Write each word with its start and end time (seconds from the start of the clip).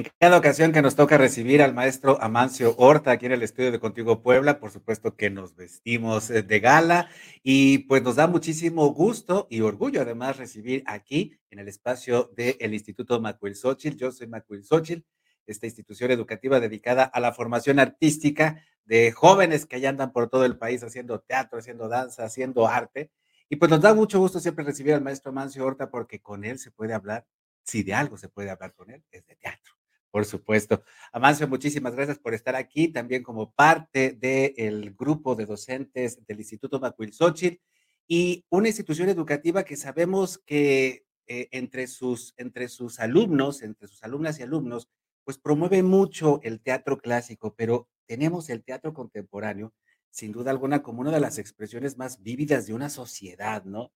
En 0.00 0.06
cada 0.18 0.38
ocasión 0.38 0.72
que 0.72 0.80
nos 0.80 0.96
toca 0.96 1.18
recibir 1.18 1.60
al 1.60 1.74
maestro 1.74 2.16
Amancio 2.22 2.74
Horta 2.78 3.10
aquí 3.10 3.26
en 3.26 3.32
el 3.32 3.42
estudio 3.42 3.70
de 3.70 3.78
Contigo 3.78 4.22
Puebla, 4.22 4.58
por 4.58 4.70
supuesto 4.70 5.14
que 5.14 5.28
nos 5.28 5.56
vestimos 5.56 6.30
eh, 6.30 6.42
de 6.42 6.58
gala 6.58 7.10
y 7.42 7.80
pues 7.80 8.02
nos 8.02 8.16
da 8.16 8.26
muchísimo 8.26 8.94
gusto 8.94 9.46
y 9.50 9.60
orgullo 9.60 10.00
además 10.00 10.38
recibir 10.38 10.82
aquí 10.86 11.38
en 11.50 11.58
el 11.58 11.68
espacio 11.68 12.32
del 12.34 12.72
Instituto 12.72 13.20
Macuilxóchitl. 13.20 13.98
Yo 13.98 14.10
soy 14.10 14.26
Macuilxóchitl, 14.26 15.02
esta 15.46 15.66
institución 15.66 16.10
educativa 16.12 16.60
dedicada 16.60 17.04
a 17.04 17.20
la 17.20 17.34
formación 17.34 17.78
artística 17.78 18.64
de 18.86 19.12
jóvenes 19.12 19.66
que 19.66 19.82
ya 19.82 19.90
andan 19.90 20.14
por 20.14 20.30
todo 20.30 20.46
el 20.46 20.56
país 20.56 20.82
haciendo 20.82 21.20
teatro, 21.20 21.58
haciendo 21.58 21.88
danza, 21.88 22.24
haciendo 22.24 22.66
arte. 22.66 23.10
Y 23.50 23.56
pues 23.56 23.70
nos 23.70 23.82
da 23.82 23.92
mucho 23.92 24.18
gusto 24.18 24.40
siempre 24.40 24.64
recibir 24.64 24.94
al 24.94 25.02
maestro 25.02 25.28
Amancio 25.28 25.62
Horta 25.62 25.90
porque 25.90 26.22
con 26.22 26.46
él 26.46 26.58
se 26.58 26.70
puede 26.70 26.94
hablar, 26.94 27.26
si 27.64 27.82
de 27.82 27.92
algo 27.92 28.16
se 28.16 28.30
puede 28.30 28.48
hablar 28.48 28.72
con 28.72 28.88
él, 28.90 29.04
es 29.10 29.26
de 29.26 29.36
teatro. 29.36 29.79
Por 30.10 30.24
supuesto. 30.24 30.82
Amancio, 31.12 31.46
muchísimas 31.46 31.94
gracias 31.94 32.18
por 32.18 32.34
estar 32.34 32.56
aquí, 32.56 32.88
también 32.88 33.22
como 33.22 33.52
parte 33.52 34.12
del 34.12 34.94
grupo 34.94 35.36
de 35.36 35.46
docentes 35.46 36.24
del 36.26 36.38
Instituto 36.38 36.80
Macuilxóchitl 36.80 37.60
y 38.08 38.44
una 38.50 38.68
institución 38.68 39.08
educativa 39.08 39.62
que 39.62 39.76
sabemos 39.76 40.38
que 40.38 41.04
eh, 41.28 41.48
entre, 41.52 41.86
sus, 41.86 42.34
entre 42.38 42.68
sus 42.68 42.98
alumnos, 42.98 43.62
entre 43.62 43.86
sus 43.86 44.02
alumnas 44.02 44.40
y 44.40 44.42
alumnos, 44.42 44.88
pues 45.22 45.38
promueve 45.38 45.84
mucho 45.84 46.40
el 46.42 46.60
teatro 46.60 46.98
clásico, 46.98 47.54
pero 47.54 47.88
tenemos 48.06 48.50
el 48.50 48.64
teatro 48.64 48.92
contemporáneo, 48.92 49.72
sin 50.10 50.32
duda 50.32 50.50
alguna, 50.50 50.82
como 50.82 51.02
una 51.02 51.12
de 51.12 51.20
las 51.20 51.38
expresiones 51.38 51.96
más 51.98 52.20
vívidas 52.20 52.66
de 52.66 52.74
una 52.74 52.90
sociedad, 52.90 53.62
¿no? 53.64 53.92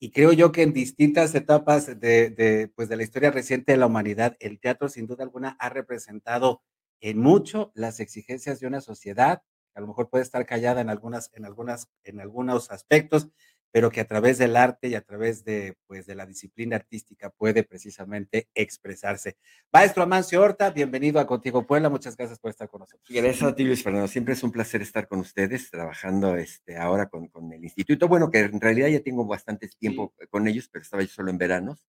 Y 0.00 0.10
creo 0.10 0.32
yo 0.32 0.52
que 0.52 0.62
en 0.62 0.72
distintas 0.72 1.34
etapas 1.34 1.86
de, 1.98 2.70
pues 2.74 2.88
de 2.88 2.96
la 2.96 3.02
historia 3.02 3.30
reciente 3.30 3.72
de 3.72 3.78
la 3.78 3.86
humanidad, 3.86 4.36
el 4.40 4.60
teatro 4.60 4.88
sin 4.88 5.06
duda 5.06 5.24
alguna 5.24 5.56
ha 5.58 5.68
representado 5.68 6.62
en 7.00 7.18
mucho 7.18 7.70
las 7.74 8.00
exigencias 8.00 8.60
de 8.60 8.66
una 8.66 8.80
sociedad, 8.80 9.42
a 9.74 9.80
lo 9.80 9.86
mejor 9.86 10.08
puede 10.10 10.22
estar 10.22 10.46
callada 10.46 10.80
en, 10.80 10.90
algunas, 10.90 11.30
en, 11.34 11.44
algunas, 11.44 11.88
en 12.04 12.20
algunos 12.20 12.70
aspectos, 12.70 13.28
pero 13.74 13.90
que 13.90 14.00
a 14.00 14.06
través 14.06 14.38
del 14.38 14.54
arte 14.54 14.86
y 14.86 14.94
a 14.94 15.00
través 15.00 15.44
de, 15.44 15.76
pues, 15.88 16.06
de 16.06 16.14
la 16.14 16.26
disciplina 16.26 16.76
artística 16.76 17.30
puede 17.30 17.64
precisamente 17.64 18.48
expresarse. 18.54 19.36
Maestro 19.72 20.04
Amancio 20.04 20.40
Horta, 20.40 20.70
bienvenido 20.70 21.18
a 21.18 21.26
Contigo 21.26 21.66
Puebla, 21.66 21.88
muchas 21.90 22.16
gracias 22.16 22.38
por 22.38 22.52
estar 22.52 22.68
con 22.68 22.82
nosotros. 22.82 23.04
Gracias 23.08 23.42
a 23.42 23.52
ti, 23.52 23.64
Luis 23.64 23.82
Fernando. 23.82 24.06
Siempre 24.06 24.34
es 24.34 24.44
un 24.44 24.52
placer 24.52 24.80
estar 24.80 25.08
con 25.08 25.18
ustedes, 25.18 25.72
trabajando 25.72 26.36
este, 26.36 26.76
ahora 26.76 27.08
con, 27.08 27.26
con 27.26 27.52
el 27.52 27.64
instituto. 27.64 28.06
Bueno, 28.06 28.30
que 28.30 28.38
en 28.38 28.60
realidad 28.60 28.86
ya 28.86 29.00
tengo 29.00 29.26
bastante 29.26 29.68
tiempo 29.76 30.14
con 30.30 30.46
ellos, 30.46 30.68
pero 30.70 30.84
estaba 30.84 31.02
yo 31.02 31.08
solo 31.08 31.32
en 31.32 31.38
veranos. 31.38 31.84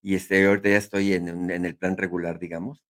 Y 0.00 0.16
este, 0.16 0.44
ahorita 0.44 0.70
ya 0.70 0.78
estoy 0.78 1.12
en, 1.12 1.52
en 1.52 1.64
el 1.64 1.76
plan 1.76 1.96
regular, 1.96 2.40
digamos 2.40 2.82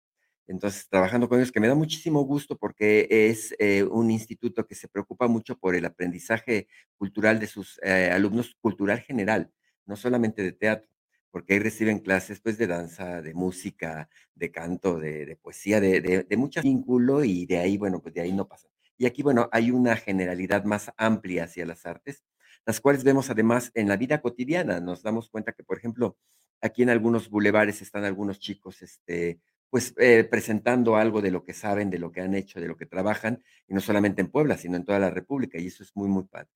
entonces 0.48 0.88
trabajando 0.90 1.30
con 1.30 1.40
ellos, 1.40 1.52
que 1.52 1.60
me 1.60 1.68
da 1.68 1.76
muchísimo 1.76 2.22
gusto 2.24 2.58
porque 2.58 3.08
es 3.10 3.56
eh, 3.60 3.84
un 3.84 4.12
instituto 4.12 4.66
que 4.68 4.76
se 4.76 4.88
preocupa 4.88 5.28
mucho 5.28 5.58
por 5.58 5.76
el 5.76 5.86
aprendizaje 5.86 6.68
cultural 6.98 7.40
de 7.40 7.48
sus 7.48 7.80
eh, 7.84 8.10
alumnos, 8.12 8.56
cultural 8.62 9.00
general, 9.00 9.52
no 9.86 9.96
solamente 9.96 10.44
de 10.44 10.52
teatro, 10.54 10.90
porque 11.32 11.54
ahí 11.54 11.60
reciben 11.60 12.00
clases 12.00 12.42
pues 12.42 12.58
de 12.58 12.68
danza, 12.68 13.22
de 13.22 13.34
música, 13.34 14.10
de 14.36 14.52
canto, 14.52 15.00
de, 15.00 15.38
poesía, 15.42 15.80
de, 15.80 16.02
de, 16.02 16.24
de 16.24 16.38
mucho 16.38 16.62
vínculo 16.62 17.24
y 17.24 17.46
de 17.46 17.58
ahí, 17.60 17.78
bueno, 17.78 18.02
pues 18.02 18.14
de 18.14 18.22
ahí 18.22 18.34
no 18.34 18.48
pasa. 18.48 18.68
Y 18.98 19.06
aquí, 19.08 19.24
bueno, 19.24 19.50
hay 19.52 19.72
una 19.72 19.96
generalidad 19.96 20.64
más 20.66 20.92
amplia 20.98 21.46
hacia 21.46 21.66
las 21.66 21.86
artes, 21.88 22.24
las 22.66 22.80
cuales 22.80 23.04
vemos 23.04 23.30
además 23.30 23.72
en 23.74 23.88
la 23.88 23.98
vida 23.98 24.22
cotidiana. 24.22 24.80
Nos 24.80 25.02
damos 25.02 25.30
cuenta 25.30 25.54
que, 25.54 25.64
por 25.64 25.78
ejemplo, 25.78 26.18
aquí 26.62 26.84
en 26.84 26.90
algunos 26.90 27.30
bulevares 27.30 27.82
están 27.82 28.04
algunos 28.04 28.40
chicos, 28.40 28.82
este, 28.82 29.40
pues 29.72 29.94
eh, 29.98 30.26
presentando 30.26 30.98
algo 30.98 31.22
de 31.22 31.32
lo 31.32 31.46
que 31.46 31.54
saben, 31.54 31.90
de 31.90 31.98
lo 31.98 32.12
que 32.12 32.20
han 32.20 32.36
hecho, 32.36 32.60
de 32.60 32.68
lo 32.68 32.76
que 32.76 32.86
trabajan, 32.86 33.42
y 33.68 33.74
no 33.74 33.80
solamente 33.80 34.22
en 34.22 34.30
Puebla, 34.30 34.58
sino 34.58 34.76
en 34.76 34.84
toda 34.84 35.00
la 35.00 35.10
República, 35.10 35.58
y 35.58 35.68
eso 35.68 35.82
es 35.82 35.96
muy, 35.96 36.10
muy 36.10 36.26
padre. 36.26 36.50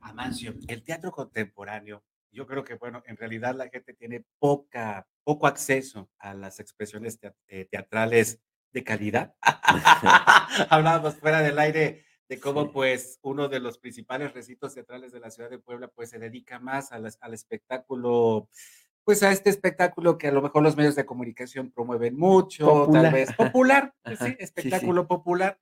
Amancio, 0.00 0.54
el 0.68 0.84
teatro 0.84 1.10
contemporáneo, 1.10 2.04
yo 2.30 2.46
creo 2.46 2.62
que, 2.62 2.74
bueno, 2.74 3.02
en 3.06 3.16
realidad 3.16 3.56
la 3.56 3.70
gente 3.70 3.94
tiene 3.94 4.22
poca, 4.38 5.08
poco 5.24 5.46
acceso 5.46 6.10
a 6.18 6.34
las 6.34 6.60
expresiones 6.60 7.18
eh, 7.48 7.66
teatrales 7.70 8.38
de 8.70 8.84
calidad. 8.84 9.34
Hablábamos 10.68 11.14
fuera 11.16 11.40
del 11.40 11.58
aire 11.58 12.04
de 12.28 12.38
cómo, 12.38 12.70
pues, 12.70 13.18
uno 13.22 13.48
de 13.48 13.60
los 13.60 13.78
principales 13.78 14.34
recintos 14.34 14.74
teatrales 14.74 15.10
de 15.10 15.20
la 15.20 15.30
ciudad 15.30 15.48
de 15.48 15.58
Puebla, 15.58 15.88
pues, 15.88 16.10
se 16.10 16.18
dedica 16.18 16.58
más 16.58 16.92
al, 16.92 17.10
al 17.18 17.32
espectáculo 17.32 18.50
pues 19.06 19.22
a 19.22 19.30
este 19.30 19.50
espectáculo 19.50 20.18
que 20.18 20.26
a 20.26 20.32
lo 20.32 20.42
mejor 20.42 20.64
los 20.64 20.76
medios 20.76 20.96
de 20.96 21.06
comunicación 21.06 21.70
promueven 21.70 22.18
mucho, 22.18 22.88
tal 22.92 23.12
vez 23.12 23.32
popular, 23.34 23.94
pues 24.04 24.18
sí, 24.18 24.34
espectáculo 24.40 25.06
popular, 25.06 25.60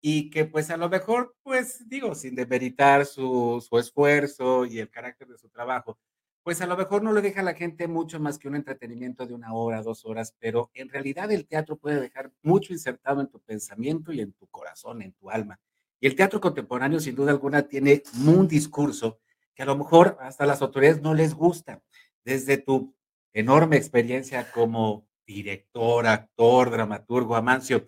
y 0.00 0.28
que 0.28 0.44
pues 0.44 0.70
a 0.70 0.76
lo 0.76 0.88
mejor, 0.88 1.36
pues 1.44 1.88
digo, 1.88 2.16
sin 2.16 2.34
demeritar 2.34 3.06
su, 3.06 3.64
su 3.64 3.78
esfuerzo 3.78 4.66
y 4.66 4.80
el 4.80 4.90
carácter 4.90 5.28
de 5.28 5.38
su 5.38 5.48
trabajo, 5.48 6.00
pues 6.42 6.60
a 6.62 6.66
lo 6.66 6.76
mejor 6.76 7.04
no 7.04 7.12
le 7.12 7.22
deja 7.22 7.42
a 7.42 7.44
la 7.44 7.54
gente 7.54 7.86
mucho 7.86 8.18
más 8.18 8.40
que 8.40 8.48
un 8.48 8.56
entretenimiento 8.56 9.24
de 9.24 9.34
una 9.34 9.54
hora, 9.54 9.84
dos 9.84 10.04
horas, 10.04 10.34
pero 10.40 10.72
en 10.74 10.88
realidad 10.88 11.30
el 11.30 11.46
teatro 11.46 11.76
puede 11.76 12.00
dejar 12.00 12.32
mucho 12.42 12.72
insertado 12.72 13.20
en 13.20 13.28
tu 13.28 13.38
pensamiento 13.38 14.12
y 14.12 14.20
en 14.20 14.32
tu 14.32 14.48
corazón, 14.48 15.00
en 15.02 15.12
tu 15.12 15.30
alma. 15.30 15.60
Y 16.00 16.08
el 16.08 16.16
teatro 16.16 16.40
contemporáneo, 16.40 16.98
sin 16.98 17.14
duda 17.14 17.30
alguna, 17.30 17.68
tiene 17.68 18.02
un 18.26 18.48
discurso 18.48 19.20
que 19.54 19.62
a 19.62 19.66
lo 19.66 19.76
mejor 19.76 20.16
hasta 20.18 20.44
las 20.44 20.60
autoridades 20.60 21.00
no 21.00 21.14
les 21.14 21.34
gusta 21.34 21.80
desde 22.24 22.58
tu 22.58 22.94
enorme 23.32 23.76
experiencia 23.76 24.50
como 24.52 25.08
director, 25.26 26.06
actor, 26.06 26.70
dramaturgo, 26.70 27.36
Amancio, 27.36 27.86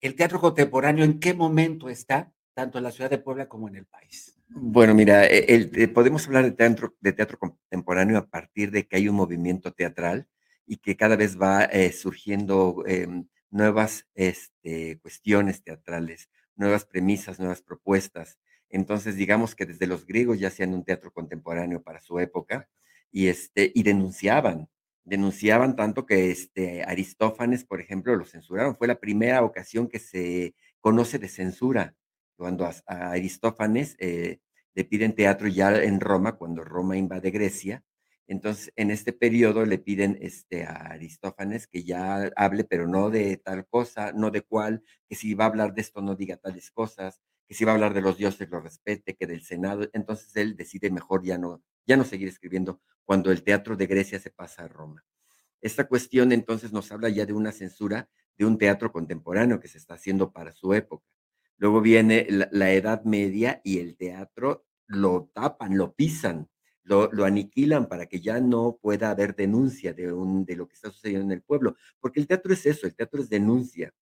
¿el 0.00 0.14
teatro 0.14 0.40
contemporáneo 0.40 1.04
en 1.04 1.18
qué 1.18 1.34
momento 1.34 1.88
está, 1.88 2.32
tanto 2.54 2.78
en 2.78 2.84
la 2.84 2.92
ciudad 2.92 3.10
de 3.10 3.18
Puebla 3.18 3.48
como 3.48 3.68
en 3.68 3.76
el 3.76 3.86
país? 3.86 4.36
Bueno, 4.48 4.94
mira, 4.94 5.26
e, 5.26 5.44
el, 5.54 5.92
podemos 5.92 6.26
hablar 6.26 6.44
de 6.44 6.52
teatro, 6.52 6.94
de 7.00 7.12
teatro 7.12 7.38
contemporáneo 7.38 8.18
a 8.18 8.26
partir 8.26 8.70
de 8.70 8.86
que 8.86 8.96
hay 8.96 9.08
un 9.08 9.16
movimiento 9.16 9.72
teatral 9.72 10.28
y 10.66 10.76
que 10.76 10.96
cada 10.96 11.16
vez 11.16 11.40
va 11.40 11.64
eh, 11.64 11.92
surgiendo 11.92 12.84
em, 12.86 13.26
nuevas 13.50 14.06
este, 14.14 14.98
cuestiones 15.00 15.62
teatrales, 15.62 16.28
nuevas 16.54 16.84
premisas, 16.84 17.38
nuevas 17.38 17.62
propuestas. 17.62 18.38
Entonces, 18.68 19.16
digamos 19.16 19.54
que 19.54 19.66
desde 19.66 19.86
los 19.86 20.06
griegos 20.06 20.38
ya 20.38 20.48
hacían 20.48 20.74
un 20.74 20.84
teatro 20.84 21.12
contemporáneo 21.12 21.82
para 21.82 22.00
su 22.00 22.18
época 22.18 22.68
y, 23.10 23.28
este, 23.28 23.72
y 23.74 23.82
denunciaban, 23.82 24.68
denunciaban 25.04 25.76
tanto 25.76 26.04
que 26.04 26.30
este, 26.30 26.82
Aristófanes, 26.82 27.64
por 27.64 27.80
ejemplo, 27.80 28.14
lo 28.16 28.24
censuraron. 28.24 28.76
Fue 28.76 28.88
la 28.88 29.00
primera 29.00 29.42
ocasión 29.42 29.88
que 29.88 29.98
se 29.98 30.54
conoce 30.80 31.18
de 31.18 31.28
censura, 31.28 31.94
cuando 32.36 32.66
a, 32.66 32.74
Aristófanes 32.86 33.96
eh, 33.98 34.40
le 34.74 34.84
piden 34.84 35.14
teatro 35.14 35.48
ya 35.48 35.74
en 35.82 36.00
Roma, 36.00 36.36
cuando 36.36 36.62
Roma 36.64 36.96
invade 36.96 37.30
Grecia. 37.30 37.82
Entonces, 38.28 38.72
en 38.76 38.90
este 38.90 39.12
periodo 39.12 39.64
le 39.64 39.78
piden 39.78 40.18
este, 40.20 40.64
a 40.64 40.72
Aristófanes 40.72 41.66
que 41.68 41.84
ya 41.84 42.30
hable, 42.36 42.64
pero 42.64 42.88
no 42.88 43.10
de 43.10 43.36
tal 43.36 43.66
cosa, 43.66 44.12
no 44.12 44.30
de 44.30 44.42
cuál, 44.42 44.82
que 45.08 45.14
si 45.14 45.34
va 45.34 45.44
a 45.44 45.48
hablar 45.48 45.74
de 45.74 45.80
esto 45.80 46.02
no 46.02 46.16
diga 46.16 46.36
tales 46.36 46.70
cosas, 46.72 47.22
que 47.46 47.54
si 47.54 47.64
va 47.64 47.72
a 47.72 47.74
hablar 47.74 47.94
de 47.94 48.00
los 48.00 48.16
dioses 48.16 48.48
lo 48.50 48.60
respete, 48.60 49.14
que 49.14 49.26
del 49.26 49.42
Senado. 49.42 49.88
Entonces 49.92 50.34
él 50.36 50.56
decide 50.56 50.90
mejor 50.90 51.24
ya 51.24 51.38
no, 51.38 51.62
ya 51.86 51.96
no 51.96 52.04
seguir 52.04 52.28
escribiendo 52.28 52.80
cuando 53.04 53.30
el 53.30 53.42
teatro 53.42 53.76
de 53.76 53.86
Grecia 53.86 54.18
se 54.18 54.30
pasa 54.30 54.64
a 54.64 54.68
Roma. 54.68 55.04
Esta 55.60 55.86
cuestión 55.88 56.32
entonces 56.32 56.72
nos 56.72 56.90
habla 56.92 57.08
ya 57.08 57.24
de 57.24 57.32
una 57.32 57.52
censura 57.52 58.08
de 58.36 58.44
un 58.44 58.58
teatro 58.58 58.92
contemporáneo 58.92 59.60
que 59.60 59.68
se 59.68 59.78
está 59.78 59.94
haciendo 59.94 60.32
para 60.32 60.52
su 60.52 60.74
época. 60.74 61.06
Luego 61.58 61.80
viene 61.80 62.26
la, 62.28 62.72
Edad 62.72 63.04
Media 63.04 63.62
y 63.64 63.78
el 63.78 63.96
teatro 63.96 64.66
lo 64.86 65.30
tapan, 65.32 65.78
lo 65.78 65.94
pisan, 65.94 66.48
lo, 66.82 67.10
lo, 67.10 67.24
aniquilan 67.24 67.88
para 67.88 68.06
que 68.06 68.20
ya 68.20 68.40
no 68.40 68.78
pueda 68.80 69.10
haber 69.10 69.34
denuncia 69.34 69.94
de, 69.94 70.12
un, 70.12 70.44
de 70.44 70.54
lo 70.54 70.68
que 70.68 70.74
está 70.74 70.90
sucediendo 70.90 71.24
en 71.24 71.32
el 71.32 71.42
pueblo, 71.42 71.76
porque 71.98 72.20
el 72.20 72.26
teatro 72.26 72.52
es 72.52 72.66
eso, 72.66 72.86
el 72.86 72.94
teatro 72.94 73.22
es 73.22 73.30
denuncia, 73.30 73.92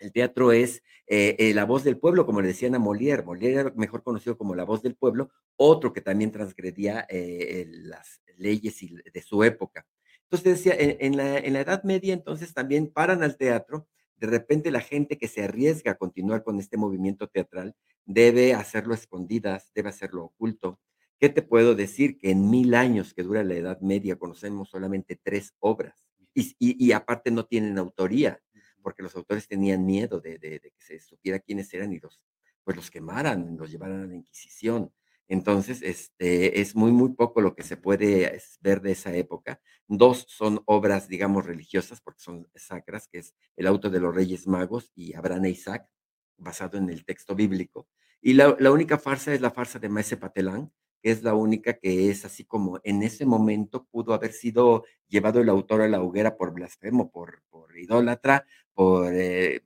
el 0.00 0.12
teatro 0.12 0.50
es 0.52 0.82
eh, 1.06 1.36
eh, 1.38 1.54
la 1.54 1.64
voz 1.64 1.84
del 1.84 1.98
pueblo, 1.98 2.26
como 2.26 2.40
le 2.40 2.48
decían 2.48 2.74
a 2.74 2.78
Molière. 2.78 3.22
Molière 3.22 3.60
era 3.60 3.72
mejor 3.76 4.02
conocido 4.02 4.36
como 4.36 4.54
la 4.54 4.64
voz 4.64 4.82
del 4.82 4.96
pueblo, 4.96 5.30
otro 5.56 5.92
que 5.92 6.00
también 6.00 6.32
transgredía 6.32 7.06
eh, 7.08 7.66
las 7.68 8.22
leyes 8.36 8.78
de 9.12 9.22
su 9.22 9.44
época. 9.44 9.86
Entonces 10.24 10.64
decía, 10.64 10.74
en, 10.78 11.16
la, 11.16 11.38
Edad 11.38 11.82
Media 11.84 12.14
entonces 12.14 12.54
también 12.54 12.90
paran 12.90 13.22
al 13.22 13.36
teatro. 13.36 13.88
De 14.16 14.26
repente 14.26 14.70
la 14.70 14.80
gente 14.80 15.18
que 15.18 15.28
se 15.28 15.42
arriesga 15.42 15.92
a 15.92 15.98
continuar 15.98 16.44
con 16.44 16.58
este 16.58 16.76
movimiento 16.76 17.26
teatral 17.28 17.74
debe 18.04 18.54
hacerlo 18.54 18.94
escondidas, 18.94 19.70
debe 19.74 19.90
hacerlo 19.90 20.24
oculto. 20.24 20.80
¿Qué 21.18 21.28
te 21.28 21.42
puedo 21.42 21.74
decir? 21.74 22.16
Que 22.16 22.30
en 22.30 22.48
mil 22.48 22.74
años 22.74 23.12
que 23.12 23.22
dura 23.22 23.44
la 23.44 23.54
Edad 23.54 23.80
Media 23.80 24.16
conocemos 24.16 24.70
solamente 24.70 25.18
tres 25.22 25.54
obras 25.58 26.06
y 26.32 26.92
aparte 26.92 27.32
no 27.32 27.44
tienen 27.44 27.76
autoría 27.76 28.40
porque 28.82 29.02
los 29.02 29.14
autores 29.16 29.46
tenían 29.46 29.84
miedo 29.84 30.20
de, 30.20 30.38
que 30.40 30.72
se 30.78 30.98
supiera 31.00 31.38
quiénes 31.38 31.72
eran 31.74 31.92
y 31.92 31.98
los, 31.98 32.20
pues 32.64 32.76
los 32.76 32.90
quemaran, 32.90 33.56
los 33.56 33.70
llevaran 33.70 34.02
a 34.02 34.06
la 34.06 34.14
Inquisición. 34.14 34.92
Entonces, 35.28 35.80
este, 35.82 36.60
es 36.60 36.74
muy, 36.74 36.90
muy 36.90 37.14
poco 37.14 37.40
lo 37.40 37.54
que 37.54 37.62
se 37.62 37.76
puede 37.76 38.40
ver 38.60 38.80
de 38.80 38.92
esa 38.92 39.14
época. 39.14 39.60
Dos 39.86 40.26
son 40.28 40.60
obras, 40.66 41.08
digamos, 41.08 41.46
religiosas, 41.46 42.00
porque 42.00 42.20
son 42.20 42.48
sacras, 42.56 43.06
que 43.06 43.18
es 43.18 43.34
el 43.56 43.68
auto 43.68 43.90
de 43.90 44.00
los 44.00 44.14
Reyes 44.14 44.48
Magos 44.48 44.90
y 44.94 45.14
Abraham 45.14 45.44
e 45.44 45.50
Isaac, 45.50 45.88
basado 46.36 46.78
en 46.78 46.90
el 46.90 47.04
texto 47.04 47.36
bíblico. 47.36 47.86
Y 48.20 48.34
la, 48.34 48.56
única 48.70 48.98
farsa 48.98 49.32
es 49.32 49.40
la 49.40 49.50
farsa 49.50 49.78
de 49.78 49.88
Maese 49.88 50.16
Patelán, 50.16 50.72
que 51.02 51.10
es 51.10 51.22
la 51.22 51.34
única 51.34 51.74
que 51.74 52.10
es 52.10 52.24
así 52.24 52.44
como 52.44 52.80
en 52.84 53.02
ese 53.02 53.26
momento 53.26 53.86
pudo 53.90 54.14
haber 54.14 54.32
sido 54.32 54.84
llevado 55.08 55.40
el 55.40 55.48
autor 55.48 55.82
a 55.82 55.88
la 55.88 56.02
hoguera 56.02 56.36
por 56.36 56.52
blasfemo, 56.52 57.10
por, 57.10 57.42
por 57.50 57.76
idólatra, 57.78 58.46
por, 58.74 59.12
eh, 59.14 59.62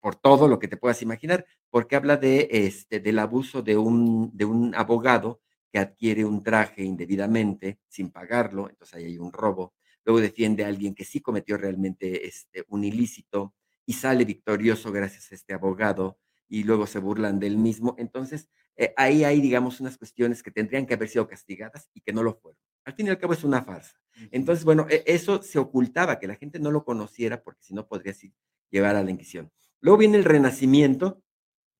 por 0.00 0.16
todo 0.16 0.48
lo 0.48 0.58
que 0.58 0.68
te 0.68 0.76
puedas 0.76 1.02
imaginar, 1.02 1.46
porque 1.70 1.96
habla 1.96 2.16
de, 2.16 2.48
este, 2.50 3.00
del 3.00 3.18
abuso 3.18 3.62
de 3.62 3.76
un, 3.76 4.30
de 4.36 4.44
un 4.44 4.74
abogado 4.74 5.40
que 5.72 5.78
adquiere 5.78 6.24
un 6.24 6.42
traje 6.42 6.82
indebidamente 6.82 7.78
sin 7.88 8.10
pagarlo, 8.10 8.68
entonces 8.68 8.96
ahí 8.96 9.04
hay 9.04 9.18
un 9.18 9.32
robo. 9.32 9.74
Luego 10.04 10.20
defiende 10.20 10.64
a 10.64 10.68
alguien 10.68 10.94
que 10.94 11.04
sí 11.04 11.20
cometió 11.20 11.56
realmente 11.56 12.26
este, 12.26 12.64
un 12.68 12.84
ilícito 12.84 13.54
y 13.86 13.92
sale 13.92 14.24
victorioso 14.24 14.90
gracias 14.90 15.30
a 15.30 15.34
este 15.34 15.52
abogado 15.54 16.18
y 16.50 16.64
luego 16.64 16.86
se 16.86 16.98
burlan 16.98 17.38
del 17.38 17.56
mismo. 17.56 17.94
Entonces, 17.96 18.50
eh, 18.76 18.92
ahí 18.96 19.24
hay, 19.24 19.40
digamos, 19.40 19.80
unas 19.80 19.96
cuestiones 19.96 20.42
que 20.42 20.50
tendrían 20.50 20.84
que 20.84 20.94
haber 20.94 21.08
sido 21.08 21.26
castigadas 21.28 21.88
y 21.94 22.00
que 22.00 22.12
no 22.12 22.22
lo 22.22 22.34
fueron. 22.34 22.60
Al 22.84 22.92
fin 22.92 23.06
y 23.06 23.10
al 23.10 23.18
cabo 23.18 23.32
es 23.32 23.44
una 23.44 23.62
farsa. 23.62 23.98
Entonces, 24.32 24.64
bueno, 24.64 24.86
e, 24.90 25.04
eso 25.06 25.42
se 25.42 25.60
ocultaba, 25.60 26.18
que 26.18 26.26
la 26.26 26.34
gente 26.34 26.58
no 26.58 26.72
lo 26.72 26.84
conociera, 26.84 27.42
porque 27.42 27.62
si 27.62 27.72
no 27.72 27.86
podría 27.86 28.14
llevar 28.68 28.96
a 28.96 29.04
la 29.04 29.10
Inquisición. 29.12 29.50
Luego 29.80 29.98
viene 29.98 30.18
el 30.18 30.24
Renacimiento 30.24 31.22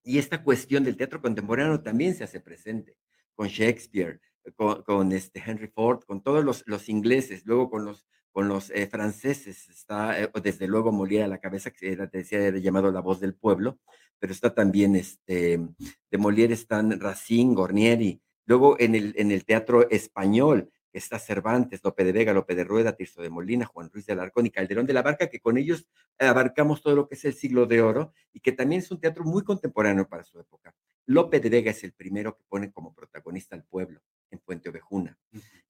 y 0.04 0.18
esta 0.18 0.42
cuestión 0.42 0.84
del 0.84 0.96
teatro 0.96 1.20
contemporáneo 1.20 1.82
también 1.82 2.14
se 2.14 2.24
hace 2.24 2.40
presente 2.40 2.96
con 3.34 3.48
Shakespeare, 3.48 4.20
con, 4.54 5.12
este 5.12 5.42
Henry 5.44 5.66
Ford, 5.68 6.04
con 6.04 6.22
todos 6.22 6.44
los, 6.44 6.62
los 6.66 6.88
ingleses, 6.88 7.44
luego 7.44 7.70
con 7.70 7.84
los, 7.84 8.06
con 8.32 8.48
los 8.48 8.70
eh, 8.70 8.86
franceses, 8.86 9.68
está 9.68 10.20
eh, 10.20 10.30
desde 10.42 10.66
luego 10.66 10.92
Molière 10.92 11.24
a 11.24 11.28
la 11.28 11.38
cabeza, 11.38 11.70
que 11.70 11.92
era, 11.92 12.06
decía, 12.06 12.50
llamado 12.50 12.90
La 12.90 13.00
Voz 13.00 13.20
del 13.20 13.34
Pueblo, 13.34 13.78
pero 14.18 14.32
está 14.32 14.54
también, 14.54 14.96
este, 14.96 15.58
de 15.58 16.18
Molière 16.18 16.52
están 16.52 17.00
Racine, 17.00 17.54
Gornieri, 17.54 18.20
luego 18.46 18.78
en 18.78 18.94
el, 18.94 19.14
en 19.16 19.30
el 19.30 19.44
teatro 19.44 19.88
español, 19.90 20.70
está 20.92 21.18
Cervantes, 21.18 21.80
Lope 21.84 22.04
de 22.04 22.12
Vega, 22.12 22.32
Lope 22.32 22.54
de 22.54 22.64
Rueda, 22.64 22.96
Tirso 22.96 23.22
de 23.22 23.30
Molina, 23.30 23.64
Juan 23.66 23.90
Ruiz 23.90 24.06
de 24.06 24.12
Alarcón 24.12 24.46
y 24.46 24.50
Calderón 24.50 24.86
de 24.86 24.92
la 24.92 25.02
Barca, 25.02 25.28
que 25.28 25.40
con 25.40 25.56
ellos 25.56 25.86
abarcamos 26.18 26.82
todo 26.82 26.96
lo 26.96 27.08
que 27.08 27.14
es 27.14 27.24
el 27.24 27.34
siglo 27.34 27.66
de 27.66 27.82
oro 27.82 28.12
y 28.32 28.40
que 28.40 28.52
también 28.52 28.80
es 28.80 28.90
un 28.90 29.00
teatro 29.00 29.24
muy 29.24 29.42
contemporáneo 29.42 30.08
para 30.08 30.24
su 30.24 30.38
época. 30.40 30.74
Lope 31.10 31.40
de 31.40 31.50
Vega 31.50 31.72
es 31.72 31.82
el 31.82 31.92
primero 31.92 32.36
que 32.36 32.44
pone 32.48 32.70
como 32.70 32.94
protagonista 32.94 33.56
al 33.56 33.64
pueblo 33.64 34.00
en 34.30 34.38
Puente 34.38 34.68
Ovejuna. 34.68 35.18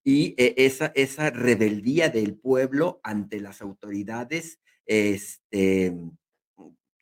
Y 0.05 0.35
eh, 0.37 0.55
esa, 0.59 0.93
esa 0.95 1.31
rebeldía 1.31 2.11
del 2.11 2.35
pueblo 2.35 3.01
ante 3.03 3.41
las 3.41 3.63
autoridades 3.63 4.61
este, 4.85 5.97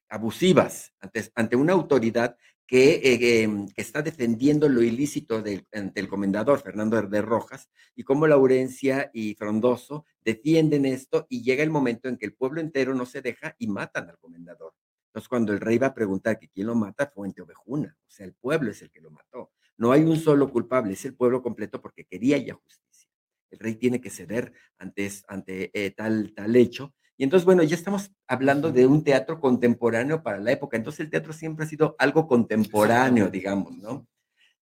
abusivas, 0.09 0.95
ante, 1.01 1.29
ante 1.35 1.57
una 1.57 1.73
autoridad 1.73 2.37
eh, 2.71 3.43
em, 3.43 3.67
que, 3.67 3.83
está 3.83 4.03
defendiendo 4.03 4.69
lo 4.69 4.83
ilícito 4.83 5.43
del, 5.43 5.67
del 5.73 6.09
comendador 6.09 6.61
Fernando 6.61 7.03
de 7.03 7.23
Rojas 7.23 7.69
y 7.97 8.05
cómo 8.05 8.29
Laurencia 8.29 9.11
y 9.13 9.35
Frondoso 9.35 10.05
defienden 10.23 10.85
esto 10.85 11.27
y 11.29 11.43
llega 11.43 11.65
el 11.65 11.71
momento 11.71 12.09
en 12.09 12.17
que 12.17 12.27
el 12.27 12.35
pueblo 12.35 12.61
entero 12.61 12.95
no 12.95 13.05
se 13.05 13.21
deja 13.21 13.57
y 13.59 13.67
matan 13.67 14.11
al 14.11 14.19
comendador. 14.19 14.75
Entonces, 15.09 15.29
cuando 15.29 15.53
el 15.53 15.61
rey 15.61 15.79
va 15.79 15.89
a 15.89 15.95
preguntar 15.95 16.39
que 16.39 16.49
quién 16.49 16.67
lo 16.67 16.75
mata, 16.75 17.07
Fuente 17.07 17.43
Ovejuna, 17.43 17.97
o 18.01 18.11
sea, 18.11 18.27
el 18.27 18.35
pueblo 18.35 18.71
es 18.71 18.83
el 18.83 18.91
que 18.91 19.01
lo 19.01 19.11
mató. 19.11 19.53
No 19.77 19.93
hay 19.93 20.03
un 20.03 20.17
solo 20.17 20.51
culpable, 20.51 20.93
es 20.93 21.05
el 21.05 21.15
pueblo 21.15 21.43
completo 21.43 21.81
porque 21.81 22.05
quería 22.05 22.39
ya 22.39 22.55
justicia. 22.55 23.11
El 23.51 23.59
rey 23.59 23.77
tiene 23.77 24.01
que 24.01 24.11
ceder 24.11 24.53
ante, 24.79 25.11
ante 25.29 25.71
eh, 25.73 25.91
tal, 25.93 26.33
tal 26.35 26.55
hecho 26.57 26.95
y 27.19 27.25
entonces, 27.25 27.45
bueno, 27.45 27.65
ya 27.65 27.75
estamos 27.75 28.13
hablando 28.29 28.71
de 28.71 28.87
un 28.87 29.03
teatro 29.03 29.41
contemporáneo 29.41 30.23
para 30.23 30.39
la 30.39 30.53
época. 30.53 30.77
Entonces, 30.77 31.01
el 31.01 31.11
teatro 31.11 31.33
siempre 31.33 31.65
ha 31.65 31.69
sido 31.69 31.97
algo 31.99 32.29
contemporáneo, 32.29 33.29
digamos, 33.29 33.77
¿no? 33.77 34.07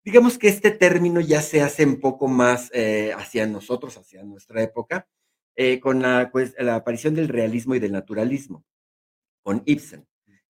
Digamos 0.04 0.38
que 0.38 0.46
este 0.46 0.70
término 0.70 1.20
ya 1.20 1.42
se 1.42 1.60
hace 1.60 1.84
un 1.84 1.98
poco 1.98 2.28
más 2.28 2.70
eh, 2.72 3.12
hacia 3.16 3.48
nosotros, 3.48 3.96
hacia 3.96 4.22
nuestra 4.22 4.62
época, 4.62 5.08
eh, 5.56 5.80
con 5.80 6.00
la, 6.00 6.30
pues, 6.30 6.54
la 6.60 6.76
aparición 6.76 7.16
del 7.16 7.26
realismo 7.26 7.74
y 7.74 7.80
del 7.80 7.90
naturalismo, 7.90 8.64
con 9.42 9.64
Ibsen. 9.66 10.06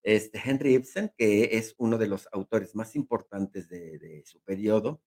Este, 0.06 0.40
Henry 0.44 0.74
Ibsen, 0.74 1.12
que 1.18 1.58
es 1.58 1.74
uno 1.78 1.98
de 1.98 2.06
los 2.06 2.28
autores 2.30 2.76
más 2.76 2.94
importantes 2.94 3.68
de, 3.68 4.22
su 4.24 4.40
periodo, 4.40 5.02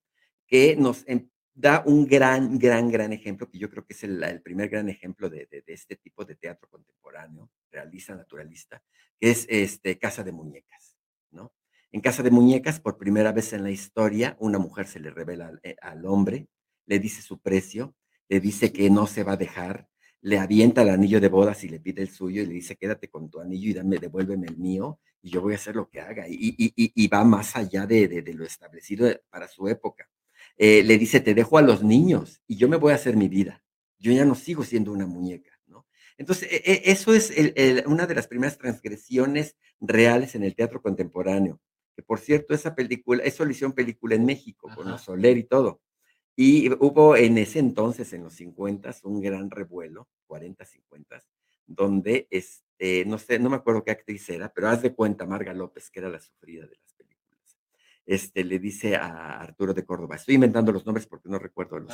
que 0.46 0.76
nos, 0.76 1.08
em, 1.08 1.30
da 1.54 1.84
un 1.86 2.06
gran, 2.06 2.60
gran, 2.60 2.92
gran 2.92 3.14
ejemplo, 3.14 3.50
que 3.50 3.58
yo 3.58 3.70
creo 3.70 3.86
que 3.86 3.94
es 3.94 4.04
el, 4.04 4.42
primer 4.42 4.68
gran 4.68 4.90
ejemplo 4.90 5.30
de, 5.30 5.48
este 5.68 5.96
tipo 5.96 6.26
de 6.26 6.36
teatro 6.36 6.68
contemporáneo, 6.68 7.50
realista, 7.72 8.14
naturalista, 8.14 8.84
que 9.18 9.32
es 9.32 9.46
este, 9.48 9.98
Casa 9.98 10.22
de 10.22 10.34
Muñecas, 10.34 10.98
¿no? 11.32 11.54
En 11.94 12.02
Casa 12.02 12.22
de 12.22 12.32
Muñecas, 12.32 12.82
por 12.82 12.98
primera 12.98 13.32
vez 13.32 13.54
en 13.54 13.64
la 13.64 13.72
historia, 13.72 14.36
una 14.42 14.60
mujer 14.60 14.86
se 14.86 15.00
le 15.00 15.12
revela 15.12 15.48
al, 15.48 15.62
eh, 15.64 15.78
al 15.82 16.06
hombre, 16.06 16.50
le 16.88 17.00
dice 17.00 17.22
su 17.22 17.40
precio, 17.40 17.96
le 18.28 18.42
dice 18.42 18.74
que 18.74 18.90
no 18.90 19.08
se 19.08 19.24
va 19.24 19.34
a 19.34 19.38
dejar, 19.38 19.88
le 20.22 20.38
avienta 20.38 20.82
el 20.82 20.90
anillo 20.90 21.22
de 21.22 21.30
bodas 21.30 21.64
y 21.64 21.70
le 21.70 21.80
pide 21.80 22.02
el 22.02 22.10
suyo 22.10 22.42
y 22.42 22.46
le 22.46 22.54
dice, 22.54 22.76
quédate 22.76 23.10
con 23.10 23.30
tu 23.30 23.40
anillo 23.40 23.70
y 23.70 23.74
dame, 23.74 23.98
devuélveme 23.98 24.48
el 24.48 24.58
mío 24.58 25.00
y 25.22 25.30
yo 25.30 25.42
voy 25.42 25.54
a 25.54 25.56
hacer 25.56 25.76
lo 25.76 25.90
que 25.90 26.02
haga. 26.02 26.28
Y, 26.28 26.56
y, 26.58 26.74
y 26.76 27.08
va 27.08 27.24
más 27.24 27.56
allá 27.56 27.86
de, 27.86 28.08
de, 28.08 28.34
lo 28.34 28.46
establecido 28.46 29.10
para 29.30 29.48
su 29.48 29.68
época. 29.68 30.10
Eh, 30.58 30.84
le 30.84 30.98
dice, 30.98 31.22
te 31.22 31.34
dejo 31.34 31.58
a 31.58 31.62
los 31.62 31.84
niños 31.84 32.42
y 32.48 32.58
yo 32.58 32.68
me 32.68 32.78
voy 32.78 32.92
a 32.92 32.96
hacer 32.96 33.16
mi 33.16 33.30
vida. 33.30 33.64
Yo 33.98 34.12
ya 34.12 34.26
no 34.26 34.36
sigo 34.36 34.64
siendo 34.64 34.92
una 34.92 35.06
muñeca, 35.06 35.52
¿no? 35.68 35.86
Entonces, 36.18 36.50
e, 36.52 36.62
e, 36.66 36.92
eso 36.92 37.14
es 37.14 37.34
una 37.86 38.06
de 38.08 38.16
las 38.16 38.28
primeras 38.28 38.58
transgresiones 38.58 39.56
reales 39.80 40.36
en 40.36 40.44
el 40.44 40.56
teatro 40.56 40.82
contemporáneo. 40.82 41.62
Que 41.96 42.04
por 42.04 42.20
cierto, 42.20 42.54
esa 42.54 42.76
película, 42.76 43.24
eso 43.24 43.44
lo 43.44 43.52
hicieron 43.52 43.74
película 43.74 44.16
en 44.16 44.26
México, 44.26 44.70
con 44.74 44.90
los 44.90 45.02
Soler 45.02 45.38
y 45.38 45.44
todo. 45.44 45.82
Y 46.36 46.72
hubo 46.74 47.16
en 47.16 47.38
ese 47.38 47.60
entonces, 47.60 48.14
en 48.14 48.24
los 48.24 48.34
50, 48.34 48.96
un 49.04 49.22
gran 49.22 49.52
revuelo, 49.52 50.08
40, 50.28 50.64
50, 50.64 51.22
donde, 51.68 52.28
este, 52.30 53.06
no 53.06 53.18
sé, 53.18 53.40
no 53.40 53.50
me 53.50 53.58
acuerdo 53.58 53.84
qué 53.84 53.92
actriz 53.92 54.30
era, 54.30 54.52
pero 54.54 54.70
haz 54.70 54.82
de 54.82 54.94
cuenta, 54.96 55.26
Marga 55.26 55.54
López, 55.54 55.90
que 55.90 56.00
era 56.00 56.10
la 56.10 56.20
sufrida 56.20 56.66
de 56.66 56.78
las 56.78 56.90
este, 58.10 58.44
le 58.44 58.58
dice 58.58 58.96
a 58.96 59.40
Arturo 59.40 59.72
de 59.72 59.86
Córdoba, 59.86 60.16
estoy 60.16 60.34
inventando 60.34 60.72
los 60.72 60.84
nombres 60.84 61.06
porque 61.06 61.30
no 61.30 61.38
recuerdo 61.38 61.78
los 61.78 61.94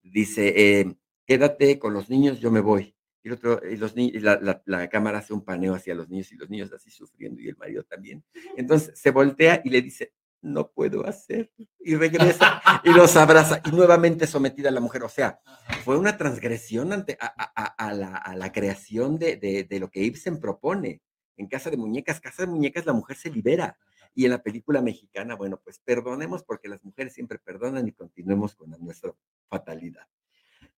dice, 0.00 0.54
eh, 0.56 0.94
quédate 1.26 1.76
con 1.76 1.92
los 1.92 2.08
niños, 2.08 2.38
yo 2.38 2.52
me 2.52 2.60
voy. 2.60 2.94
Y, 3.24 3.30
otro, 3.30 3.60
y 3.68 3.76
los 3.76 3.96
la, 3.96 4.62
la, 4.64 4.88
cámara 4.88 5.18
hace 5.18 5.34
un 5.34 5.44
paneo 5.44 5.74
hacia 5.74 5.96
los 5.96 6.08
niños 6.08 6.30
y 6.30 6.36
los 6.36 6.48
niños 6.48 6.72
así 6.72 6.90
sufriendo 6.90 7.40
y 7.40 7.48
el 7.48 7.56
marido 7.56 7.82
también. 7.82 8.22
Entonces 8.56 8.96
se 8.96 9.10
voltea 9.10 9.60
y 9.64 9.70
le 9.70 9.82
dice, 9.82 10.12
no 10.42 10.70
puedo 10.70 11.06
hacer. 11.06 11.50
Y 11.78 11.94
regresa 11.96 12.62
y 12.84 12.90
los 12.90 13.16
abraza 13.16 13.60
y 13.64 13.70
nuevamente 13.70 14.26
sometida 14.26 14.68
a 14.68 14.72
la 14.72 14.80
mujer. 14.80 15.02
O 15.02 15.08
sea, 15.08 15.40
fue 15.84 15.98
una 15.98 16.16
transgresión 16.16 16.92
ante 16.92 17.16
a, 17.20 17.26
a, 17.26 17.92
la, 17.92 18.16
a 18.16 18.36
la, 18.36 18.52
creación 18.52 19.18
de, 19.18 19.36
de, 19.36 19.64
de, 19.64 19.80
lo 19.80 19.90
que 19.90 20.02
Ibsen 20.02 20.40
propone. 20.40 21.02
En 21.36 21.46
Casa 21.46 21.70
de 21.70 21.76
Muñecas, 21.76 22.20
Casa 22.20 22.42
de 22.44 22.48
Muñecas, 22.48 22.84
la 22.84 22.92
mujer 22.92 23.16
se 23.16 23.30
libera. 23.30 23.78
Y 24.14 24.24
en 24.24 24.32
la 24.32 24.42
película 24.42 24.82
mexicana, 24.82 25.36
bueno, 25.36 25.60
pues 25.62 25.78
perdonemos 25.78 26.42
porque 26.42 26.68
las 26.68 26.84
mujeres 26.84 27.14
siempre 27.14 27.38
perdonan 27.38 27.86
y 27.86 27.92
continuemos 27.92 28.54
con 28.54 28.70
nuestra 28.80 29.14
fatalidad. 29.48 30.06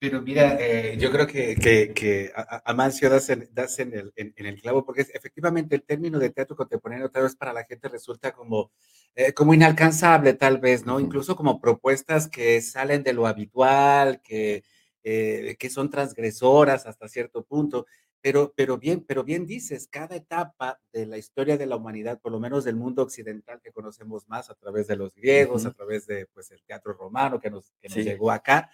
Pero 0.03 0.21
mira, 0.21 0.57
eh, 0.59 0.97
yo 0.99 1.13
creo 1.13 1.29
que, 1.29 1.55
que, 1.55 1.93
que 1.95 2.33
Amancio 2.65 3.09
das, 3.09 3.31
en, 3.31 3.49
en, 3.55 3.95
el, 3.95 4.13
en, 4.17 4.47
el, 4.47 4.61
clavo, 4.61 4.85
porque 4.85 5.03
efectivamente 5.03 5.77
el 5.77 5.85
término 5.85 6.19
de 6.19 6.31
teatro 6.31 6.57
contemporáneo 6.57 7.09
tal 7.09 7.23
vez 7.23 7.37
para 7.37 7.53
la 7.53 7.63
gente 7.63 7.89
resulta 7.89 8.33
como, 8.33 8.73
eh, 9.15 9.33
como 9.33 9.55
inalcanzable, 9.55 10.35
tal 10.35 10.59
vez, 10.59 10.85
¿no? 10.85 10.99
Incluso 10.99 11.37
como 11.37 11.61
propuestas 11.61 12.27
que 12.27 12.61
salen 12.63 13.05
de 13.05 13.13
lo 13.13 13.29
habitual, 13.29 14.21
que, 14.23 14.65
eh, 15.05 15.55
que 15.57 15.71
son 15.71 15.89
transgresoras 15.89 16.85
hasta 16.87 17.07
cierto 17.07 17.45
punto. 17.45 17.87
Pero, 18.21 18.53
pero, 18.57 18.79
bien, 18.79 19.05
pero 19.07 19.23
bien 19.23 19.47
dices, 19.47 19.87
cada 19.87 20.17
etapa 20.17 20.81
de 20.93 21.07
la 21.07 21.17
historia 21.17 21.57
de 21.57 21.67
la 21.67 21.77
humanidad, 21.77 22.21
por 22.21 22.33
lo 22.33 22.41
menos 22.41 22.65
del 22.65 22.75
mundo 22.75 23.05
occidental 23.05 23.61
que 23.63 23.71
conocemos 23.71 24.29
más 24.29 24.51
a 24.51 24.57
través 24.57 24.89
de 24.89 24.97
los 24.97 25.15
griegos, 25.15 25.65
a 25.65 25.71
través 25.71 26.09
de 26.09 26.27
pues, 26.27 26.51
el 26.51 26.65
teatro 26.65 26.93
romano 26.93 27.39
que 27.39 27.51
nos, 27.51 27.71
que 27.81 27.89
nos 27.89 27.99
llegó 27.99 28.33
acá, 28.33 28.69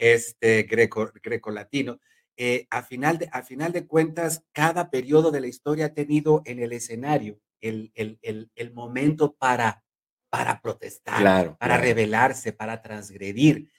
este 0.00 0.62
greco, 0.64 1.12
greco-latino, 1.22 2.00
eh, 2.36 2.66
a, 2.70 2.82
final 2.82 3.18
de, 3.18 3.28
a 3.32 3.42
final 3.42 3.70
de 3.70 3.86
cuentas, 3.86 4.42
cada 4.52 4.90
periodo 4.90 5.30
de 5.30 5.42
la 5.42 5.46
historia 5.46 5.86
ha 5.86 5.94
tenido 5.94 6.42
en 6.46 6.58
el 6.58 6.72
escenario 6.72 7.38
el, 7.60 7.92
el, 7.94 8.18
el, 8.22 8.50
el 8.54 8.72
momento 8.72 9.34
para, 9.34 9.84
para 10.30 10.62
protestar, 10.62 11.58
para 11.58 11.76
rebelarse, 11.76 12.54
para 12.54 12.80
transgredir. 12.80 13.70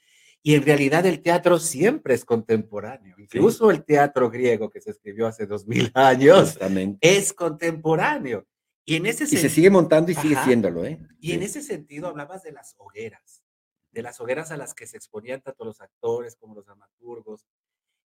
Y 0.44 0.56
en 0.56 0.63
realidad 0.63 1.06
el 1.06 1.22
teatro 1.22 1.60
siempre 1.60 2.13
es 2.13 2.24
contemporáneo. 2.24 3.16
Incluso 3.18 3.72
el 3.72 3.84
teatro 3.84 4.30
griego 4.30 4.70
que 4.70 4.82
se 4.82 4.92
escribió 4.92 5.28
hace 5.28 5.48
dos 5.48 5.68
mil 5.68 5.92
años 5.96 6.58
es 7.00 7.34
contemporáneo. 7.34 8.46
Y, 8.86 8.96
en 8.96 9.06
ese 9.06 9.24
y 9.24 9.28
se 9.38 9.50
sigue 9.50 9.70
montando 9.70 10.12
y 10.12 10.16
sigue 10.16 10.36
siéndolo, 10.44 10.86
¿eh? 10.86 11.00
Y 11.20 11.34
en 11.34 11.44
ese 11.44 11.62
sentido 11.62 12.08
hablabas 12.08 12.44
de 12.44 12.51
las 12.51 12.75
hogueras. 12.78 13.44
De 13.91 14.01
las 14.01 14.19
hogueras 14.21 14.51
a 14.51 14.57
las 14.57 14.74
que 14.74 14.88
se 14.88 14.98
exponían 14.98 15.41
tanto 15.41 15.65
los 15.65 15.81
actores 15.81 16.36
como 16.36 16.55
los 16.55 16.65
dramaturgos. 16.65 17.45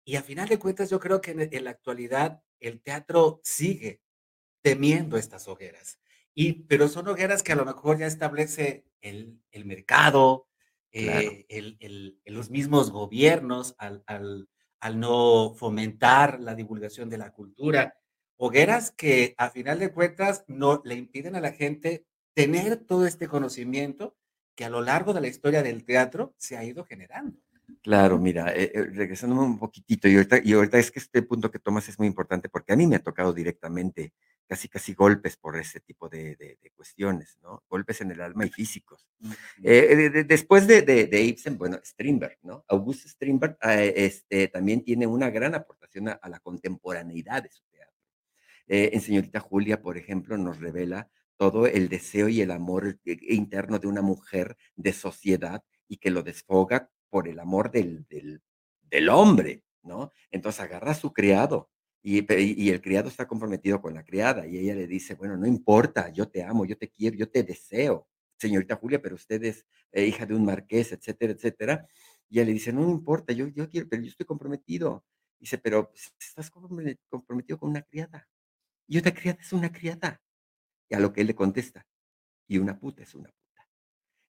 Y 0.05 0.15
a 0.15 0.23
final 0.23 0.47
de 0.50 0.59
cuentas, 0.59 0.89
yo 0.89 1.00
creo 1.00 1.21
que 1.21 1.31
en, 1.31 1.41
en 1.53 1.63
la 1.63 1.71
actualidad 1.71 2.41
el 2.59 2.81
teatro 2.81 3.39
sigue 3.43 4.01
temiendo 4.61 5.17
estas 5.17 5.47
hogueras. 5.47 6.00
Y, 6.33 6.63
pero 6.63 6.88
son 6.88 7.07
hogueras 7.07 7.43
que 7.43 7.51
a 7.51 7.55
lo 7.55 7.65
mejor 7.65 7.97
ya 7.97 8.07
establece 8.07 8.85
el, 9.01 9.39
el 9.51 9.65
mercado, 9.65 10.47
Claro. 10.91 11.31
eh, 11.31 11.45
el, 11.47 11.77
el- 11.79 12.19
los 12.25 12.50
mismos 12.50 12.91
gobiernos 12.91 13.75
al, 13.77 14.03
al, 14.07 14.50
al 14.81 15.00
no 15.00 15.53
fomentar 15.55 16.39
la 16.41 16.53
divulgación 16.53 17.09
de 17.09 17.17
la 17.17 17.31
cultura. 17.31 17.95
Hogueras 18.38 18.91
que 18.91 19.33
a 19.38 19.50
final 19.50 19.79
de 19.79 19.93
cuentas 19.93 20.43
no 20.47 20.81
le 20.83 20.95
impiden 20.95 21.35
a 21.35 21.41
la 21.41 21.53
gente 21.53 22.05
tener 22.33 22.77
todo 22.77 23.05
este 23.05 23.27
conocimiento 23.27 24.17
que 24.55 24.65
a 24.65 24.70
lo 24.70 24.81
largo 24.81 25.13
de 25.13 25.22
la 25.22 25.27
historia 25.27 25.63
del 25.63 25.84
teatro 25.86 26.34
se 26.38 26.58
ha 26.58 26.63
ido 26.63 26.86
generando. 26.86 27.39
Claro, 27.81 28.20
mira, 28.20 28.53
eh 28.55 28.72
eh, 28.74 28.84
regresándome 28.93 29.43
un 29.43 29.58
poquitito, 29.60 30.08
y 30.08 30.15
ahorita 30.15 30.39
y 30.43 30.53
ahorita 30.53 30.77
es 30.77 30.91
que 30.91 31.00
este 31.00 31.22
punto 31.24 31.50
que 31.51 31.60
tomas 31.60 31.88
es 31.89 31.98
muy 31.98 32.08
importante, 32.08 32.50
porque 32.50 32.74
a 32.74 32.75
mí 32.75 32.86
me 32.88 32.98
ha 32.98 33.00
tocado 33.03 33.34
directamente, 33.34 34.13
casi, 34.46 34.67
casi 34.67 34.93
golpes 34.93 35.38
por 35.38 35.58
ese 35.58 35.79
tipo 35.79 36.10
de 36.10 36.36
de 36.36 36.58
de 36.62 36.72
cuestiones, 36.75 37.38
¿no? 37.41 37.63
Golpes 37.70 38.01
en 38.01 38.12
el 38.12 38.22
alma 38.22 38.46
y 38.46 38.50
físicos. 38.50 39.08
Eh, 39.63 39.96
de 39.96 40.10
de 40.10 40.24
después 40.25 40.67
de 40.67 41.24
Ibsen, 41.24 41.58
bueno, 41.58 41.79
Strindberg, 41.84 42.38
¿no? 42.43 42.65
Auguste 42.67 43.08
Strindberg, 43.10 43.58
eh, 43.63 43.93
este, 43.96 44.48
también 44.50 44.84
tiene 44.84 45.08
una 45.08 45.29
gran 45.29 45.55
aportación 45.55 46.10
a 46.10 46.13
a 46.13 46.29
la 46.29 46.39
contemporaneidad 46.39 47.43
de 47.43 47.50
su 47.51 47.63
teatro. 47.72 47.96
En 48.67 49.01
Señorita 49.01 49.39
Julia, 49.41 49.81
por 49.81 49.98
ejemplo, 49.98 50.38
nos 50.38 50.60
revela 50.60 51.10
todo 51.41 51.65
el 51.65 51.89
deseo 51.89 52.29
y 52.29 52.39
el 52.41 52.51
amor 52.51 53.00
eh, 53.03 53.17
interno 53.29 53.79
de 53.79 53.88
una 53.88 54.03
mujer 54.03 54.57
de 54.75 54.93
sociedad 54.93 55.63
y 55.88 55.98
que 55.98 56.12
lo 56.12 56.21
desfoga 56.21 56.91
por 57.10 57.27
el 57.27 57.39
amor 57.39 57.71
del, 57.71 58.05
del, 58.91 59.10
hombre, 59.10 59.63
¿no? 59.81 60.12
Entonces 60.29 60.62
agarra 60.62 60.91
a 60.91 60.93
su 60.93 61.12
criado 61.12 61.71
y, 62.03 62.19
el 62.69 62.81
criado 62.81 63.10
está 63.10 63.27
comprometido 63.27 63.81
con 63.81 63.95
la 63.95 64.05
criada 64.05 64.45
y 64.45 64.60
ella 64.60 64.75
le 64.75 64.86
dice, 64.86 65.15
bueno, 65.15 65.36
no 65.36 65.48
importa, 65.48 66.10
yo 66.10 66.29
te 66.29 66.43
amo, 66.43 66.63
yo 66.63 66.77
te 66.77 66.89
quiero, 66.91 67.17
yo 67.17 67.27
te 67.27 67.41
deseo, 67.41 68.07
señorita 68.38 68.75
Julia, 68.75 69.01
pero 69.01 69.15
usted 69.15 69.43
es 69.43 69.65
eh, 69.93 70.05
hija 70.05 70.27
de 70.27 70.36
un 70.36 70.45
marqués, 70.45 70.91
etcétera, 70.91 71.33
etcétera. 71.33 71.88
Y 72.29 72.38
ella 72.38 72.45
le 72.45 72.53
dice, 72.53 72.71
no, 72.71 72.81
no 72.81 72.91
importa, 72.91 73.33
yo, 73.33 73.48
yo 73.48 73.67
quiero, 73.67 73.89
pero 73.89 74.03
yo 74.03 74.10
estoy 74.10 74.27
comprometido. 74.27 75.03
Dice, 75.39 75.57
pero 75.57 75.89
pues, 75.89 76.13
estás 76.19 76.51
comprome- 76.51 77.00
comprometido 77.10 77.57
con 77.57 77.71
una 77.71 77.81
criada. 77.81 78.27
Y 78.88 79.00
una 79.00 79.12
criada 79.12 79.39
es 79.41 79.51
una 79.53 79.71
criada. 79.71 80.21
Y 80.91 80.95
a 80.95 81.00
lo 81.00 81.13
que 81.13 81.21
él 81.21 81.27
le 81.27 81.36
contesta, 81.36 81.88
y 82.48 82.57
una 82.57 82.77
puta 82.77 83.01
es 83.01 83.15
una 83.15 83.29
puta. 83.29 83.41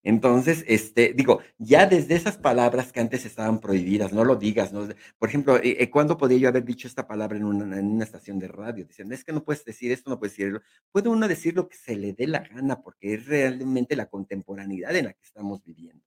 Entonces, 0.04 0.64
este, 0.68 1.12
digo, 1.12 1.40
ya 1.58 1.86
desde 1.86 2.14
esas 2.14 2.38
palabras 2.38 2.92
que 2.92 3.00
antes 3.00 3.26
estaban 3.26 3.60
prohibidas, 3.60 4.12
no 4.12 4.24
lo 4.24 4.36
digas, 4.36 4.72
¿no? 4.72 4.88
Por 5.18 5.28
ejemplo, 5.28 5.56
eh, 5.56 5.76
eh, 5.80 5.90
¿cuándo 5.90 6.16
podía 6.16 6.38
yo 6.38 6.48
haber 6.48 6.64
dicho 6.64 6.86
esta 6.86 7.06
palabra 7.06 7.36
en 7.36 7.44
una, 7.44 7.78
en 7.78 7.86
una 7.86 8.04
estación 8.04 8.38
de 8.38 8.46
radio? 8.46 8.84
Dicen, 8.84 9.12
es 9.12 9.24
que 9.24 9.32
no 9.32 9.42
puedes 9.42 9.64
decir 9.64 9.90
esto, 9.90 10.08
no 10.08 10.20
puedes 10.20 10.36
decirlo. 10.36 10.60
Puede 10.92 11.08
uno 11.08 11.26
decir 11.26 11.54
lo 11.54 11.68
que 11.68 11.76
se 11.76 11.96
le 11.96 12.12
dé 12.12 12.28
la 12.28 12.40
gana, 12.40 12.80
porque 12.80 13.14
es 13.14 13.26
realmente 13.26 13.96
la 13.96 14.06
contemporaneidad 14.06 14.94
en 14.94 15.06
la 15.06 15.12
que 15.12 15.24
estamos 15.24 15.64
viviendo. 15.64 16.04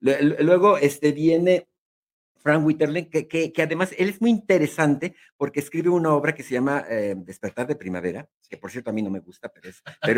Luego, 0.00 0.78
este, 0.78 1.12
viene 1.12 1.68
Frank 2.42 2.64
Whitterling, 2.64 3.10
que, 3.10 3.52
además 3.58 3.94
él 3.98 4.08
es 4.08 4.20
muy 4.20 4.30
interesante 4.30 5.14
porque 5.36 5.60
escribe 5.60 5.90
una 5.90 6.12
obra 6.14 6.34
que 6.34 6.42
se 6.42 6.54
llama 6.54 6.84
eh, 6.88 7.14
Despertar 7.16 7.66
de 7.66 7.76
Primavera, 7.76 8.28
que 8.48 8.56
por 8.56 8.70
cierto 8.70 8.90
a 8.90 8.92
mí 8.92 9.02
no 9.02 9.10
me 9.10 9.20
gusta, 9.20 9.52
pero 9.52 9.68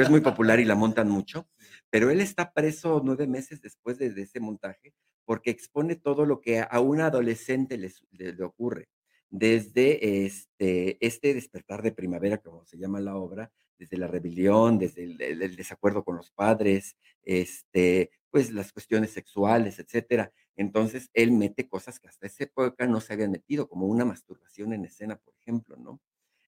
es, 0.03 0.11
muy 0.11 0.21
popular 0.21 0.61
y 0.61 0.65
la 0.65 0.75
montan 0.75 1.09
mucho. 1.09 1.49
Pero 1.91 2.11
él 2.11 2.21
está 2.21 2.53
preso 2.53 3.01
nueve 3.05 3.27
meses 3.27 3.61
después 3.61 3.99
de, 3.99 4.09
ese 4.23 4.41
montaje 4.41 4.95
porque 5.25 5.51
expone 5.51 5.97
todo 5.97 6.27
lo 6.27 6.41
que 6.41 6.61
a 6.61 6.81
un 6.81 7.01
adolescente 7.01 7.79
le, 7.79 8.45
ocurre. 8.45 8.89
Desde 9.31 10.27
este, 10.27 10.99
este 11.05 11.33
despertar 11.33 11.83
de 11.83 11.93
primavera, 11.93 12.39
como 12.39 12.65
se 12.67 12.77
llama 12.77 13.01
la 13.01 13.17
obra, 13.17 13.51
desde 13.79 13.97
la 13.97 14.07
rebelión, 14.07 14.79
desde 14.79 15.05
el, 15.05 15.21
el- 15.23 15.43
el 15.43 15.57
desacuerdo 15.57 16.05
con 16.05 16.17
los 16.17 16.31
padres, 16.31 16.97
este, 17.23 18.11
pues 18.31 18.51
las 18.51 18.73
cuestiones 18.73 19.11
sexuales, 19.11 19.79
etcétera 19.79 20.33
entonces, 20.57 21.11
él 21.15 21.33
mete 21.33 21.69
cosas 21.69 21.99
que 22.01 22.09
hasta 22.09 22.27
esa 22.27 22.45
época 22.45 22.87
no 22.87 23.01
se 23.01 23.13
habían 23.15 23.31
metido, 23.33 23.69
como 23.69 23.87
una 23.87 24.05
masturbación 24.05 24.73
en 24.75 24.85
escena, 24.85 25.17
por 25.17 25.35
ejemplo, 25.41 25.77
¿no? 25.77 26.01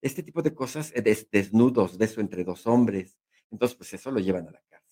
Este 0.02 0.22
tipo 0.22 0.42
de 0.42 0.54
cosas, 0.54 0.92
eh, 0.94 1.02
des 1.02 1.30
desnudos, 1.30 1.98
beso 1.98 2.20
entre 2.20 2.44
2 2.44 2.66
hombres. 2.66 3.18
Entonces, 3.50 3.76
pues, 3.76 3.94
eso 3.94 4.10
lo 4.10 4.20
llevan 4.20 4.48
a 4.48 4.52
la 4.52 4.60
cárcel. 4.68 4.88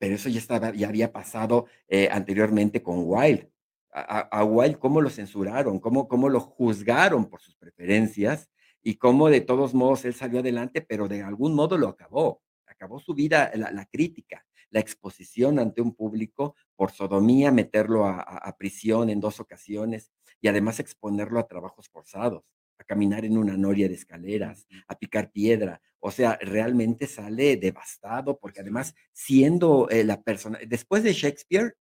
Pero 0.00 0.14
eso 0.16 0.28
ya 0.30 0.38
estaba 0.40 0.72
ya 0.74 0.88
había 0.88 1.12
pasado, 1.12 1.66
eh, 1.88 2.08
anteriormente 2.12 2.82
con 2.82 3.00
Wilde. 3.06 3.52
A 3.92 4.40
a 4.42 4.78
cómo 4.78 5.00
lo 5.02 5.10
censuraron, 5.10 5.80
cómo 5.80 6.08
cómo 6.08 6.28
lo 6.30 6.40
juzgaron 6.40 7.26
por 7.30 7.40
sus 7.40 7.56
preferencias, 7.56 8.50
y 8.82 8.96
cómo 8.96 9.28
de 9.30 9.40
todos 9.42 9.74
modos 9.74 10.04
él 10.06 10.14
salió 10.14 10.40
adelante, 10.40 10.80
pero 10.82 11.08
de 11.08 11.22
algún 11.22 11.54
modo 11.54 11.76
lo 11.78 11.88
acabó. 11.88 12.42
Acabó 12.66 12.98
su 13.00 13.14
vida, 13.14 13.50
la 13.54 13.86
crítica, 13.86 14.46
la 14.70 14.80
exposición 14.80 15.58
ante 15.58 15.82
un 15.82 15.94
público 15.94 16.54
por 16.76 16.90
sodomía, 16.92 17.50
meterlo 17.52 18.06
a 18.06 18.20
a 18.20 18.38
a 18.38 18.56
prisión 18.56 19.10
en 19.10 19.20
2 19.20 19.40
ocasiones, 19.40 20.10
y 20.40 20.48
además 20.48 20.80
exponerlo 20.80 21.38
a 21.40 21.46
trabajos 21.48 21.88
forzados, 21.90 22.44
a 22.78 22.84
caminar 22.84 23.24
en 23.26 23.36
una 23.38 23.56
noria 23.56 23.88
de 23.88 23.94
escaleras, 23.94 24.66
a 24.88 24.96
picar 24.98 25.30
piedra. 25.32 25.80
O 26.00 26.10
sea, 26.10 26.38
realmente 26.40 27.06
sale 27.06 27.56
devastado, 27.58 28.38
porque 28.38 28.60
Pues 28.60 28.62
además 28.62 28.94
siendo, 29.12 29.88
eh, 29.90 30.04
la 30.04 30.22
persona 30.22 30.58
después 30.66 31.02
de 31.02 31.12
Shakespeare, 31.12 31.74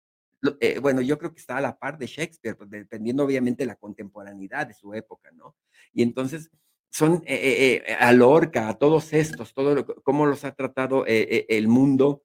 eh, 0.62 0.80
bueno, 0.80 1.02
yo 1.02 1.18
creo 1.18 1.34
que 1.34 1.40
está 1.42 1.58
a 1.58 1.62
la 1.62 1.78
par 1.80 1.98
de 1.98 2.08
Shakespeare, 2.08 2.56
pues, 2.58 2.70
dependiendo 2.70 3.24
obviamente 3.26 3.64
de 3.64 3.68
la 3.68 3.76
contemporaneidad 3.78 4.68
de 4.68 4.74
su 4.74 4.94
época, 4.94 5.32
¿no? 5.34 5.56
Y 5.94 6.04
entonces 6.04 6.50
son, 6.92 7.24
eh 7.26 7.36
eh 7.36 7.84
eh, 7.88 7.94
a 8.00 8.12
Lorca, 8.14 8.68
a 8.70 8.78
todos 8.78 9.14
estos, 9.14 9.54
todo 9.54 9.76
lo 9.76 9.86
cómo 10.04 10.26
los 10.26 10.44
ha 10.46 10.54
tratado, 10.56 11.06
el 11.08 11.68
mundo 11.68 12.24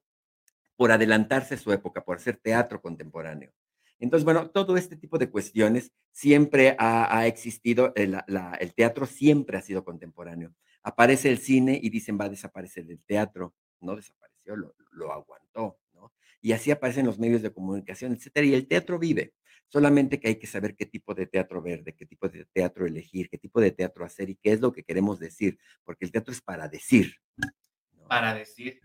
por 0.75 0.91
adelantarse 0.91 1.55
a 1.55 1.57
su 1.57 1.71
época, 1.71 2.03
por 2.03 2.17
hacer 2.17 2.37
teatro 2.37 2.81
contemporáneo. 2.81 3.51
Entonces, 3.99 4.25
bueno, 4.25 4.49
todo 4.51 4.75
este 4.75 4.97
tipo 4.97 5.17
de 5.17 5.29
cuestiones 5.29 5.91
siempre 6.11 6.75
ha, 6.77 7.17
ha 7.17 7.27
existido, 7.27 7.93
el, 7.95 8.11
la- 8.11 8.25
la- 8.27 8.55
el 8.55 8.73
teatro 8.73 9.05
siempre 9.05 9.57
ha 9.57 9.61
sido 9.61 9.85
contemporáneo. 9.85 10.53
Aparece 10.83 11.29
el 11.29 11.37
cine 11.37 11.79
y 11.81 11.89
dicen 11.89 12.17
va 12.19 12.25
a 12.25 12.29
desaparecer 12.29 12.85
el 12.89 12.99
teatro. 13.05 13.55
No 13.79 13.95
desapareció, 13.95 14.55
lo, 14.57 14.75
lo 14.91 15.11
aguantó, 15.13 15.79
¿no? 15.93 16.13
Y 16.41 16.51
así 16.51 16.71
aparecen 16.71 17.05
los 17.05 17.17
medios 17.19 17.41
de 17.41 17.51
comunicación, 17.53 18.13
etcétera. 18.13 18.45
Y 18.45 18.53
el 18.53 18.67
teatro 18.67 18.99
vive. 18.99 19.33
Solamente 19.67 20.19
que 20.19 20.27
hay 20.27 20.35
que 20.35 20.45
saber 20.45 20.75
qué 20.75 20.85
tipo 20.85 21.15
de 21.15 21.25
teatro 21.25 21.59
ver, 21.61 21.83
de 21.83 21.95
qué 21.95 22.05
tipo 22.05 22.29
de 22.29 22.45
teatro 22.53 22.85
elegir, 22.85 23.29
qué 23.29 23.37
tipo 23.39 23.59
de 23.59 23.71
teatro 23.71 24.05
hacer 24.05 24.29
y 24.29 24.35
qué 24.35 24.51
es 24.51 24.61
lo 24.61 24.71
que 24.71 24.83
queremos 24.83 25.19
decir, 25.19 25.57
porque 25.83 26.05
el 26.05 26.11
teatro 26.11 26.31
es 26.33 26.41
para 26.41 26.67
decir, 26.67 27.15
¿no? 27.93 28.07
Para 28.07 28.35
decir 28.35 28.79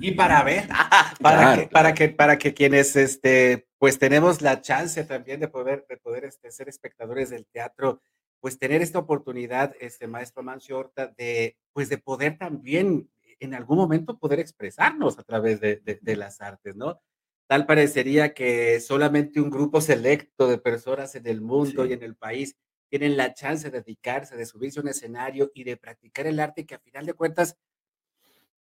y 0.00 0.12
para 0.12 0.42
ver, 0.42 0.68
para 1.20 1.38
Claro, 1.38 1.62
que 1.62 1.68
para 1.68 1.94
que 1.94 2.08
para 2.08 2.38
que 2.38 2.54
quienes, 2.54 2.96
este, 2.96 3.66
pues, 3.78 3.98
tenemos 3.98 4.42
la 4.42 4.60
chance 4.60 5.02
también 5.04 5.40
de 5.40 5.48
poder 5.48 5.86
de 5.88 5.96
poder, 5.96 6.24
este, 6.24 6.50
ser 6.50 6.68
espectadores 6.68 7.30
del 7.30 7.46
teatro, 7.46 8.00
pues, 8.40 8.58
tener 8.58 8.82
esta 8.82 8.98
oportunidad, 8.98 9.74
este, 9.80 10.06
maestro 10.06 10.42
Amancio 10.42 10.78
Horta, 10.78 11.08
de, 11.16 11.56
pues, 11.72 11.88
de 11.88 11.98
poder 11.98 12.38
también, 12.38 13.10
en 13.40 13.54
algún 13.54 13.78
momento, 13.78 14.18
poder 14.18 14.40
expresarnos 14.40 15.18
a 15.18 15.22
través 15.22 15.60
de 15.60 15.76
de 15.76 15.98
de 16.00 16.16
las 16.16 16.40
artes, 16.40 16.76
¿no? 16.76 17.00
Tal 17.48 17.66
parecería 17.66 18.32
que 18.34 18.80
solamente 18.80 19.40
un 19.40 19.50
grupo 19.50 19.80
selecto 19.80 20.48
de 20.48 20.58
personas 20.58 21.14
en 21.14 21.26
el 21.26 21.40
mundo 21.42 21.84
y 21.84 21.92
en 21.92 22.02
el 22.02 22.16
país 22.16 22.56
tienen 22.88 23.16
la 23.16 23.34
chance 23.34 23.70
de 23.70 23.80
dedicarse, 23.80 24.36
de 24.36 24.46
subirse 24.46 24.78
a 24.78 24.82
un 24.82 24.88
escenario 24.88 25.50
y 25.54 25.64
de 25.64 25.76
practicar 25.76 26.26
el 26.26 26.40
arte 26.40 26.64
que, 26.64 26.76
a 26.76 26.78
final 26.78 27.04
de 27.06 27.14
cuentas, 27.14 27.56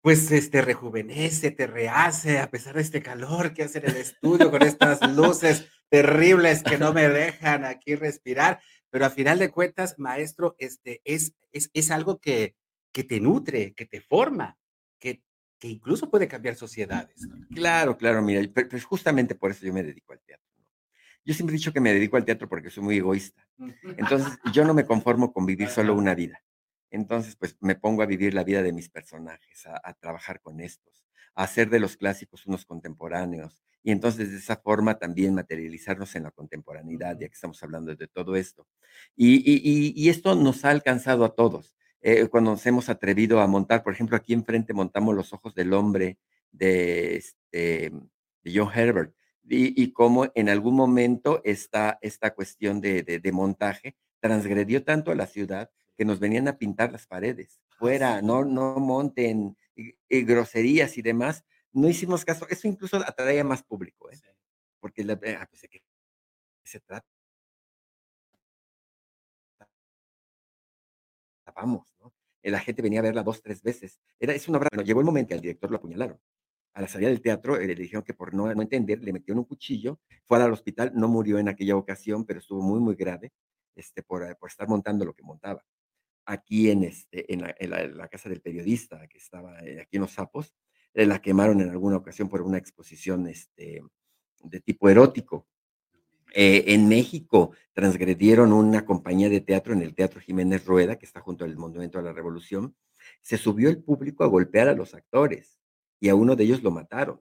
pues, 0.03 0.31
este, 0.33 0.61
rejuvenece, 0.61 1.53
te 1.53 1.67
rehace, 1.67 2.41
a 2.41 2.51
pesar 2.51 2.75
de 2.75 2.83
este 2.83 3.03
calor 3.03 3.55
que 3.55 3.63
hace 3.63 3.79
en 3.79 3.91
el 3.91 3.97
estudio 3.97 4.51
con 4.51 4.63
estas 4.63 5.01
luces 5.15 5.69
terribles 5.89 6.63
que 6.63 6.77
no 6.77 6.93
me 6.93 7.09
dejan 7.09 7.65
aquí 7.65 7.95
respirar, 7.95 8.61
pero 8.91 9.07
a 9.07 9.11
final 9.11 9.39
de 9.39 9.51
cuentas, 9.51 9.99
maestro, 9.99 10.57
este, 10.59 11.01
es 11.05 11.35
es 11.53 11.71
es 11.73 11.91
algo 11.91 12.19
que 12.19 12.57
que 12.93 13.05
te 13.05 13.21
nutre, 13.21 13.73
que 13.75 13.87
te 13.87 14.01
forma, 14.01 14.59
que 14.99 15.23
que 15.59 15.69
incluso 15.69 16.11
puede 16.11 16.27
cambiar 16.27 16.57
sociedades, 16.57 17.23
¿no? 17.29 17.47
Claro, 17.55 17.97
claro, 17.97 18.21
mira, 18.21 18.43
pues, 18.53 18.85
justamente 18.85 19.37
por 19.37 19.53
eso 19.53 19.65
yo 19.65 19.73
me 19.73 19.85
dedico 19.85 20.13
al 20.13 20.21
teatro. 20.21 20.45
Yo 21.25 21.35
siempre 21.35 21.55
he 21.55 21.59
dicho 21.59 21.73
que 21.73 21.81
me 21.81 21.95
dedico 21.95 22.17
al 22.17 22.25
teatro 22.25 22.49
porque 22.49 22.71
soy 22.71 22.83
muy 22.83 22.97
egoísta. 22.97 23.47
Entonces, 23.97 24.37
yo 24.53 24.65
no 24.65 24.75
me 24.75 24.85
conformo 24.85 25.33
con 25.33 25.47
vivir 25.47 25.69
solo 25.69 25.95
una 25.95 26.17
vida. 26.17 26.43
Entonces, 26.93 27.37
pues, 27.37 27.57
me 27.61 27.75
pongo 27.77 28.03
a 28.03 28.07
vivir 28.07 28.35
la 28.35 28.45
vida 28.45 28.63
de 28.63 28.73
mis 28.73 28.89
personajes, 28.91 29.67
a 29.67 29.81
a 29.85 29.95
trabajar 29.95 30.41
con 30.41 30.61
estos, 30.61 31.05
a 31.35 31.45
hacer 31.45 31.71
de 31.71 31.81
los 31.81 31.97
clásicos 31.97 32.47
unos 32.47 32.65
contemporáneos, 32.67 33.63
y 33.85 33.91
entonces, 33.93 34.31
de 34.31 34.39
esa 34.39 34.57
forma 34.57 34.99
también 34.99 35.35
materializarnos 35.35 36.15
en 36.17 36.25
la 36.25 36.31
contemporaneidad, 36.31 37.19
ya 37.19 37.29
que 37.29 37.35
estamos 37.35 37.63
hablando 37.65 37.95
de 37.97 38.07
todo 38.09 38.37
esto. 38.37 38.67
Y 39.17 39.37
y 39.51 39.57
y 39.65 39.93
y 39.97 40.09
esto 40.11 40.35
nos 40.37 40.65
ha 40.65 40.71
alcanzado 40.71 41.25
a 41.25 41.35
todos. 41.35 41.75
Eh, 42.03 42.29
cuando 42.29 42.53
nos 42.53 42.67
hemos 42.67 42.89
atrevido 42.89 43.41
a 43.41 43.47
montar, 43.47 43.83
por 43.85 43.93
ejemplo, 43.93 44.17
aquí 44.17 44.33
enfrente 44.35 44.73
montamos 44.75 45.15
Los 45.17 45.33
ojos 45.33 45.55
del 45.55 45.73
hombre 45.73 46.19
de, 46.53 47.17
este, 47.17 47.93
de 48.45 48.53
John 48.55 48.71
Herbert. 48.75 49.15
y, 49.49 49.81
y 49.83 49.93
cómo 49.93 50.27
en 50.35 50.49
algún 50.49 50.75
momento 50.77 51.41
esta, 51.45 51.99
esta 52.03 52.35
cuestión 52.35 52.81
de, 52.81 53.03
de, 53.03 53.19
de, 53.21 53.33
montaje 53.33 53.97
transgredió 54.21 54.85
tanto 54.85 55.11
a 55.11 55.15
la 55.17 55.27
ciudad 55.27 55.71
que 55.97 56.05
nos 56.05 56.19
venían 56.21 56.49
a 56.49 56.59
pintar 56.59 56.93
las 56.93 57.07
paredes. 57.07 57.61
Ah, 57.71 57.77
Fuera, 57.79 58.23
no, 58.23 58.45
no 58.45 58.77
monten 58.77 59.57
y, 59.77 59.95
y 60.09 60.23
groserías 60.23 60.97
y 60.99 61.03
demás. 61.03 61.45
No 61.73 61.89
hicimos 61.89 62.25
caso. 62.25 62.47
Eso 62.49 62.69
incluso 62.69 62.97
atraía 62.99 63.45
más 63.45 63.63
público, 63.63 64.11
¿eh? 64.11 64.21
Porque 64.81 65.05
la, 65.05 65.15
ah, 65.15 65.47
pues, 65.49 65.63
¿de 65.63 65.69
qué 65.69 65.83
se 66.65 66.81
trata? 66.81 67.07
Vamos, 71.55 71.95
¿no? 72.01 72.13
La 72.43 72.61
gente 72.61 72.83
venía 72.83 73.01
a 73.01 73.03
verla 73.03 73.23
dos, 73.23 73.43
tres 73.43 73.63
veces. 73.63 74.01
Era, 74.19 74.33
es 74.35 74.49
una 74.49 74.59
obra, 74.59 74.69
bueno, 74.73 74.85
llegó 74.87 75.01
el 75.01 75.07
momento 75.07 75.29
que 75.29 75.35
al 75.35 75.41
director 75.41 75.71
lo 75.71 75.77
apuñalaron 75.77 76.19
a 76.75 76.81
la 76.81 76.89
salida 76.89 77.11
del 77.11 77.21
teatro, 77.21 77.57
eh, 77.57 77.67
le 77.67 77.75
dijeron 77.75 78.03
que 78.03 78.15
por 78.15 78.35
no, 78.35 78.53
no 78.55 78.63
entender, 78.63 79.03
le 79.03 79.13
metieron 79.13 79.41
un 79.41 79.45
cuchillo, 79.45 80.01
fue 80.25 80.43
al 80.43 80.53
hospital, 80.53 80.93
no 80.95 81.09
murió 81.09 81.39
en 81.39 81.49
aquella 81.49 81.77
ocasión, 81.77 82.25
pero 82.25 82.41
estuvo 82.41 82.63
muy, 82.63 82.81
muy 82.81 82.95
grave 82.95 83.33
este, 83.77 84.03
por, 84.03 84.23
eh, 84.25 84.35
por 84.35 84.49
estar 84.49 84.69
montando 84.69 85.05
lo 85.05 85.13
que 85.15 85.23
montaba. 85.23 85.65
Aquí 86.33 86.71
en, 86.71 86.85
este, 86.85 87.31
en, 87.31 87.43
la, 87.43 88.09
casa 88.09 88.31
del 88.31 88.41
periodista 88.41 89.07
que 89.07 89.19
estaba 89.19 89.61
eh, 89.61 89.83
aquí 89.83 89.97
en 89.97 90.03
Los 90.03 90.13
Sapos, 90.13 90.55
la 90.95 91.21
quemaron 91.21 91.61
en 91.61 91.69
alguna 91.69 91.97
ocasión 91.97 92.31
por 92.31 92.41
una 92.41 92.57
exposición 92.57 93.27
este, 93.27 93.83
de 94.43 94.61
tipo 94.61 94.89
erótico. 94.89 95.47
Eh, 96.35 96.65
en 96.69 96.89
México 96.89 97.53
transgredieron 97.75 98.55
una 98.55 98.87
compañía 98.87 99.29
de 99.29 99.43
teatro 99.43 99.75
en 99.75 99.83
el 99.83 99.95
Teatro 99.95 100.21
Jiménez 100.21 100.65
Rueda, 100.65 100.97
que 100.97 101.05
está 101.05 101.21
junto 101.21 101.45
al 101.45 101.55
Monumento 101.59 101.99
a 101.99 102.03
la 102.03 102.15
Revolución. 102.15 102.75
Se 103.21 103.37
subió 103.37 103.69
el 103.69 103.83
público 103.83 104.25
a 104.25 104.29
golpear 104.29 104.69
a 104.69 104.75
los 104.75 104.95
actores 104.95 105.61
y 106.01 106.09
a 106.09 106.15
uno 106.15 106.35
de 106.35 106.45
ellos 106.45 106.63
lo 106.63 106.71
mataron. 106.71 107.21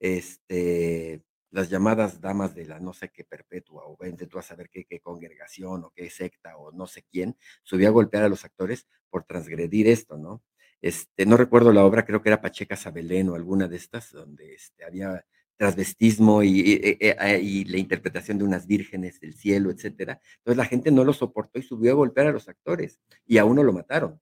Este, 0.00 1.22
las 1.54 1.70
llamadas 1.70 2.20
damas 2.20 2.52
de 2.54 2.66
la 2.66 2.80
no 2.80 2.92
sé 2.92 3.10
qué 3.10 3.22
perpetua, 3.22 3.84
o 3.86 3.96
vente 3.96 4.26
tú 4.26 4.38
a 4.40 4.42
saber 4.42 4.68
qué, 4.70 4.84
qué 4.84 4.98
congregación 4.98 5.84
o 5.84 5.92
qué 5.94 6.10
secta 6.10 6.56
o 6.56 6.72
no 6.72 6.88
sé 6.88 7.04
quién, 7.08 7.36
subió 7.62 7.88
a 7.88 7.92
golpear 7.92 8.24
a 8.24 8.28
los 8.28 8.44
actores 8.44 8.88
por 9.08 9.22
transgredir 9.22 9.86
esto, 9.86 10.18
¿no? 10.18 10.42
Este, 10.82 11.24
no 11.26 11.36
recuerdo 11.36 11.72
la 11.72 11.84
obra, 11.84 12.04
creo 12.04 12.20
que 12.20 12.28
era 12.28 12.40
Pacheca 12.40 12.74
Sabelén 12.74 13.28
o 13.28 13.36
alguna 13.36 13.68
de 13.68 13.76
estas, 13.76 14.10
donde 14.10 14.54
este, 14.54 14.84
había 14.84 15.24
transvestismo 15.56 16.42
y, 16.42 16.58
y, 16.58 16.98
y, 17.00 17.60
y, 17.60 17.64
la 17.66 17.78
interpretación 17.78 18.38
de 18.38 18.44
unas 18.44 18.66
vírgenes 18.66 19.20
del 19.20 19.34
cielo, 19.34 19.70
etcétera. 19.70 20.20
Entonces 20.38 20.56
la 20.56 20.66
gente 20.66 20.90
no 20.90 21.04
lo 21.04 21.12
soportó 21.12 21.60
y 21.60 21.62
subió 21.62 21.92
a 21.92 21.94
golpear 21.94 22.26
a 22.26 22.32
los 22.32 22.48
actores 22.48 22.98
y 23.24 23.38
a 23.38 23.44
uno 23.44 23.62
lo 23.62 23.72
mataron. 23.72 24.20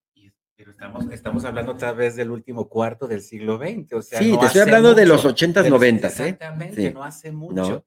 Pero 0.57 0.71
estamos, 0.71 1.11
estamos 1.11 1.45
hablando 1.45 1.73
otra 1.73 1.93
vez 1.93 2.15
del 2.15 2.31
último 2.31 2.69
cuarto 2.69 3.09
del 3.09 3.23
siglo 3.23 3.59
XX, 3.59 3.93
o 3.95 4.03
sea, 4.03 4.19
sí, 4.19 4.33
no 4.33 4.41
te 4.41 4.47
estoy 4.47 4.61
hablando 4.63 4.91
mucho, 4.91 5.01
de 5.01 5.07
los 5.07 5.25
80s, 5.25 5.69
90 5.69 6.07
¿eh? 6.07 6.11
Exactamente, 6.11 6.89
sí. 6.89 6.95
no 6.95 7.03
hace 7.03 7.33
mucho. 7.33 7.55
No. 7.55 7.87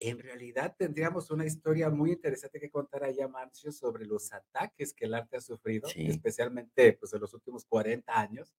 En 0.00 0.18
realidad 0.20 0.76
tendríamos 0.78 1.30
una 1.32 1.44
historia 1.44 1.90
muy 1.90 2.12
interesante 2.12 2.60
que 2.60 2.70
contar 2.70 3.02
allá, 3.02 3.26
Marcio, 3.26 3.72
sobre 3.72 4.06
los 4.06 4.32
ataques 4.32 4.94
que 4.94 5.06
el 5.06 5.14
arte 5.14 5.38
ha 5.38 5.40
sufrido, 5.40 5.88
sí. 5.88 6.06
especialmente 6.06 6.92
pues, 6.92 7.12
en 7.12 7.20
los 7.20 7.34
últimos 7.34 7.64
40 7.64 8.18
años, 8.18 8.54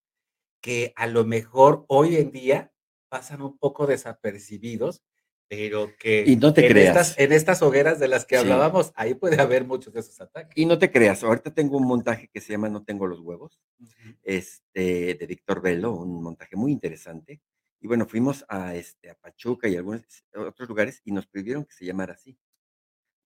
que 0.62 0.92
a 0.98 1.08
lo 1.08 1.24
mejor 1.24 1.86
hoy 1.88 2.18
en 2.18 2.32
día 2.32 2.74
pasan 3.08 3.42
un 3.42 3.58
poco 3.58 3.88
desapercibidos, 3.88 5.02
pero 5.50 5.98
que 5.98 6.24
y 6.26 6.36
no 6.36 6.54
te 6.54 6.66
en, 6.68 6.72
creas. 6.72 6.90
Estas, 6.96 7.20
en 7.20 7.34
estas 7.34 7.62
hogueras 7.64 8.00
de 8.00 8.08
las 8.08 8.26
que 8.26 8.36
sí. 8.36 8.42
hablábamos, 8.42 8.94
ahí 8.96 9.16
puede 9.16 9.42
haber 9.42 9.66
muchos 9.66 9.92
de 9.92 10.02
esos 10.02 10.22
ataques. 10.22 10.56
Y 10.56 10.68
no 10.68 10.78
te 10.78 10.92
creas, 10.92 11.24
ahorita 11.24 11.52
tengo 11.54 11.76
un 11.76 11.88
montaje 11.88 12.30
que 12.32 12.40
se 12.40 12.54
llama 12.54 12.70
No 12.70 12.84
tengo 12.84 13.08
los 13.08 13.20
huevos, 13.20 13.60
uh 13.80 13.84
-huh. 13.84 14.18
este, 14.24 15.16
de 15.16 15.26
Víctor 15.26 15.62
Velo, 15.62 15.94
un 15.94 16.22
montaje 16.22 16.56
muy 16.56 16.72
interesante. 16.72 17.42
Y 17.82 17.88
bueno, 17.88 18.06
fuimos 18.06 18.46
a, 18.48 18.76
este, 18.76 19.10
a 19.10 19.16
Pachuca 19.16 19.68
y 19.68 19.76
algunos 19.76 20.04
otros 20.36 20.70
lugares 20.70 21.02
y 21.04 21.12
nos 21.12 21.26
pidieron 21.26 21.66
que 21.66 21.74
se 21.74 21.86
llamara 21.86 22.14
así. 22.14 22.38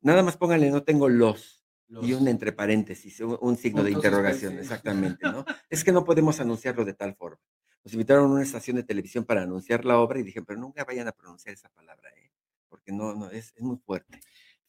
Nada 0.01 0.23
más 0.23 0.37
pónganle, 0.37 0.69
no 0.69 0.83
tengo 0.83 1.09
los, 1.09 1.65
los... 1.89 2.07
y 2.07 2.13
un 2.13 2.27
entre 2.29 2.53
paréntesis, 2.53 3.19
un, 3.19 3.37
un 3.41 3.57
signo 3.57 3.83
de 3.83 3.91
interrogación, 3.91 4.59
exactamente, 4.59 5.25
¿no? 5.29 5.43
es 5.69 5.83
que 5.83 5.91
no 5.91 6.05
podemos 6.05 6.39
anunciarlo 6.39 6.85
de 6.85 6.93
tal 6.93 7.15
forma 7.15 7.41
nos 7.83 7.93
invitaron 7.93 8.25
a 8.25 8.33
una 8.33 8.43
estación 8.43 8.77
de 8.77 8.83
televisión 8.83 9.25
para 9.25 9.43
anunciar 9.43 9.85
la 9.85 9.99
obra 9.99 10.19
y 10.19 10.23
dije, 10.23 10.41
pero 10.41 10.59
nunca 10.59 10.85
vayan 10.85 11.07
a 11.07 11.11
pronunciar 11.11 11.53
esa 11.53 11.69
palabra, 11.69 12.09
¿eh? 12.11 12.31
porque 12.69 12.91
no, 12.91 13.13
no, 13.13 13.29
es, 13.29 13.53
es 13.55 13.61
muy 13.61 13.77
fuerte. 13.77 14.19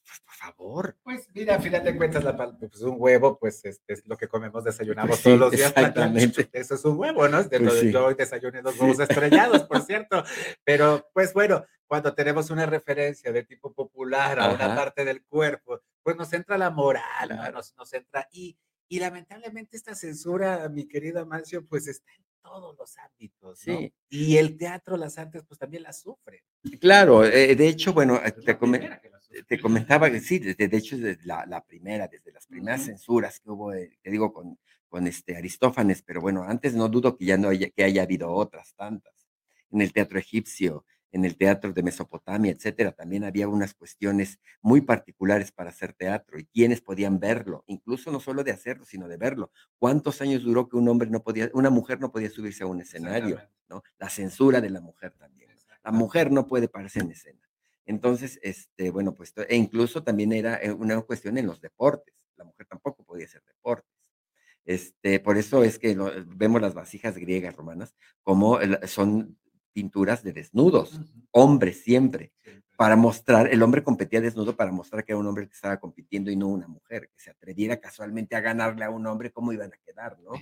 Pues, 0.05 0.21
por 0.21 0.35
favor. 0.35 0.97
Pues 1.03 1.29
mira, 1.33 1.57
a 1.57 1.61
final 1.61 1.83
de 1.83 1.97
cuentas, 1.97 2.23
la, 2.23 2.37
pues 2.37 2.83
un 2.83 2.97
huevo, 2.99 3.39
pues 3.39 3.65
este 3.65 3.95
es 3.95 4.07
lo 4.07 4.17
que 4.17 4.29
comemos, 4.29 4.63
desayunamos 4.63 5.09
pues 5.09 5.21
sí, 5.23 5.25
todos 5.25 5.39
los 5.41 5.51
días. 5.53 5.71
Exactamente. 5.71 6.51
Eso 6.53 6.75
es 6.75 6.85
un 6.85 6.99
huevo, 6.99 7.27
¿no? 7.29 7.43
De, 7.43 7.61
pues 7.61 7.81
sí. 7.81 7.93
Yo 7.93 8.07
hoy 8.07 8.15
desayuné 8.15 8.61
dos 8.61 8.79
huevos 8.79 9.01
estrellados, 9.01 9.63
por 9.65 9.81
cierto. 9.87 10.23
Pero, 10.63 11.09
pues 11.15 11.33
bueno, 11.33 11.65
cuando 11.87 12.15
tenemos 12.15 12.51
una 12.51 12.67
referencia 12.67 13.33
de 13.33 13.45
tipo 13.45 13.73
popular 13.73 14.39
a 14.39 14.47
Ajá. 14.47 14.55
una 14.55 14.75
parte 14.75 15.05
del 15.05 15.25
cuerpo, 15.25 15.81
pues 16.03 16.17
nos 16.17 16.33
entra 16.33 16.59
la 16.59 16.71
moral. 16.71 17.29
¿no? 17.31 17.51
nos, 17.53 17.75
nos 17.77 17.93
entra. 17.95 18.29
Y, 18.31 18.59
y 18.89 18.99
lamentablemente 18.99 19.77
esta 19.77 19.95
censura, 19.95 20.69
mi 20.69 20.87
querida 20.87 21.25
Mancio, 21.25 21.65
pues 21.67 21.87
está 21.87 22.13
en 22.13 22.24
todos 22.45 22.77
los 22.79 22.99
ámbitos, 22.99 23.67
¿no? 23.67 23.79
Sí. 23.79 23.93
Y 24.11 24.37
el 24.37 24.57
teatro, 24.57 24.97
las 24.97 25.19
artes, 25.19 25.43
pues 25.49 25.59
también 25.59 25.83
las 25.83 26.01
sufren. 26.01 26.41
Claro, 26.79 27.25
eh, 27.25 27.57
de 27.57 27.69
hecho, 27.69 27.93
bueno, 27.93 28.21
te, 28.45 28.59
com 28.59 28.73
te, 29.49 29.61
comentaba 29.61 30.11
que 30.11 30.21
sí, 30.21 30.39
desde, 30.39 30.69
de 30.69 30.77
hecho, 30.77 30.97
desde 30.99 31.25
la, 31.25 31.47
la, 31.47 31.65
primera, 31.65 32.07
desde 32.07 32.31
las 32.33 32.47
primeras 32.47 32.81
uh 32.81 32.85
-huh. 32.85 32.87
censuras 32.87 33.41
que 33.41 33.51
hubo, 33.51 33.73
eh, 33.73 33.99
te 34.03 34.11
digo, 34.11 34.33
con, 34.33 34.59
con 34.89 35.07
este 35.07 35.37
Aristófanes, 35.37 36.03
pero 36.03 36.21
bueno, 36.21 36.45
antes 36.45 36.75
no 36.75 36.89
dudo 36.89 37.17
que 37.17 37.25
ya 37.25 37.37
no 37.37 37.49
haya, 37.49 37.71
que 37.71 37.83
haya 37.83 38.03
habido 38.03 38.31
otras 38.31 38.75
tantas. 38.75 39.13
En 39.71 39.81
el 39.81 39.93
teatro 39.93 40.19
egipcio, 40.19 40.85
en 41.15 41.25
el 41.25 41.37
teatro 41.37 41.73
de 41.73 41.83
Mesopotamia, 41.85 42.51
etcétera, 42.51 42.91
también 42.91 43.23
había 43.23 43.47
unas 43.47 43.73
cuestiones 43.73 44.41
muy 44.61 44.81
particulares 44.81 45.53
para 45.53 45.71
hacer 45.71 45.93
teatro 45.93 46.41
y 46.41 46.45
quienes 46.47 46.81
podían 46.81 47.21
verlo, 47.21 47.63
incluso 47.69 48.11
no 48.11 48.19
solo 48.19 48.43
de 48.43 48.51
hacerlo, 48.51 48.85
sino 48.85 49.07
de 49.07 49.17
verlo. 49.17 49.53
¿Cuántos 49.79 50.21
años 50.21 50.43
duró 50.43 50.69
que 50.69 50.77
un 50.77 50.89
hombre 50.89 51.09
no 51.09 51.23
podía, 51.23 51.51
una 51.55 51.71
mujer 51.71 52.01
no 52.01 52.11
podía 52.11 52.31
subirse 52.31 52.65
a 52.65 52.67
un 52.67 52.81
escenario? 52.81 53.41
¿no? 53.69 53.85
La 53.97 54.11
censura 54.11 54.61
de 54.61 54.71
la 54.71 54.81
mujer 54.81 55.13
también. 55.13 55.51
La 55.85 55.93
mujer 55.93 56.33
no 56.33 56.49
puede 56.49 56.67
pararse 56.67 56.99
en 56.99 57.13
escena. 57.13 57.41
Entonces, 57.87 58.41
este, 58.43 58.91
bueno, 58.91 59.15
pues, 59.15 59.33
e 59.49 59.55
incluso 59.55 60.03
también 60.03 60.33
era 60.33 60.57
eh, 60.57 60.73
una 60.73 61.01
cuestión 61.03 61.39
en 61.39 61.47
los 61.47 61.61
deportes. 61.61 62.15
La 62.37 62.45
mujer 62.45 62.67
tampoco 62.67 63.05
podía 63.05 63.27
hacer 63.27 63.43
deportes. 63.47 63.89
Este, 64.65 65.21
por 65.21 65.37
eso 65.37 65.63
es 65.63 65.79
que 65.79 65.95
lo, 65.95 66.11
vemos 66.27 66.61
las 66.61 66.75
vasijas 66.75 67.17
griegas 67.19 67.55
romanas 67.55 67.95
como 68.23 68.59
son 68.87 69.37
pinturas 69.75 70.23
de 70.23 70.33
desnudos, 70.33 71.01
hombres 71.33 71.83
siempre, 71.83 72.33
para 72.77 72.97
mostrar, 72.97 73.53
el 73.53 73.63
hombre 73.63 73.83
competía 73.83 74.21
desnudo 74.21 74.57
para 74.57 74.73
mostrar 74.73 75.05
que 75.05 75.13
era 75.13 75.19
un 75.19 75.27
hombre 75.27 75.47
que 75.47 75.55
estaba 75.55 75.79
compitiendo 75.79 76.31
y 76.31 76.37
no 76.37 76.49
una 76.49 76.67
mujer, 76.67 77.11
que 77.15 77.21
se 77.21 77.31
atreviera 77.31 77.79
casualmente 77.79 78.35
a 78.37 78.41
ganarle 78.41 78.85
a 78.85 78.91
un 78.91 79.07
hombre, 79.07 79.31
¿cómo 79.31 79.53
iban 79.53 79.73
a 79.73 79.77
quedar, 79.85 80.19
no? 80.21 80.33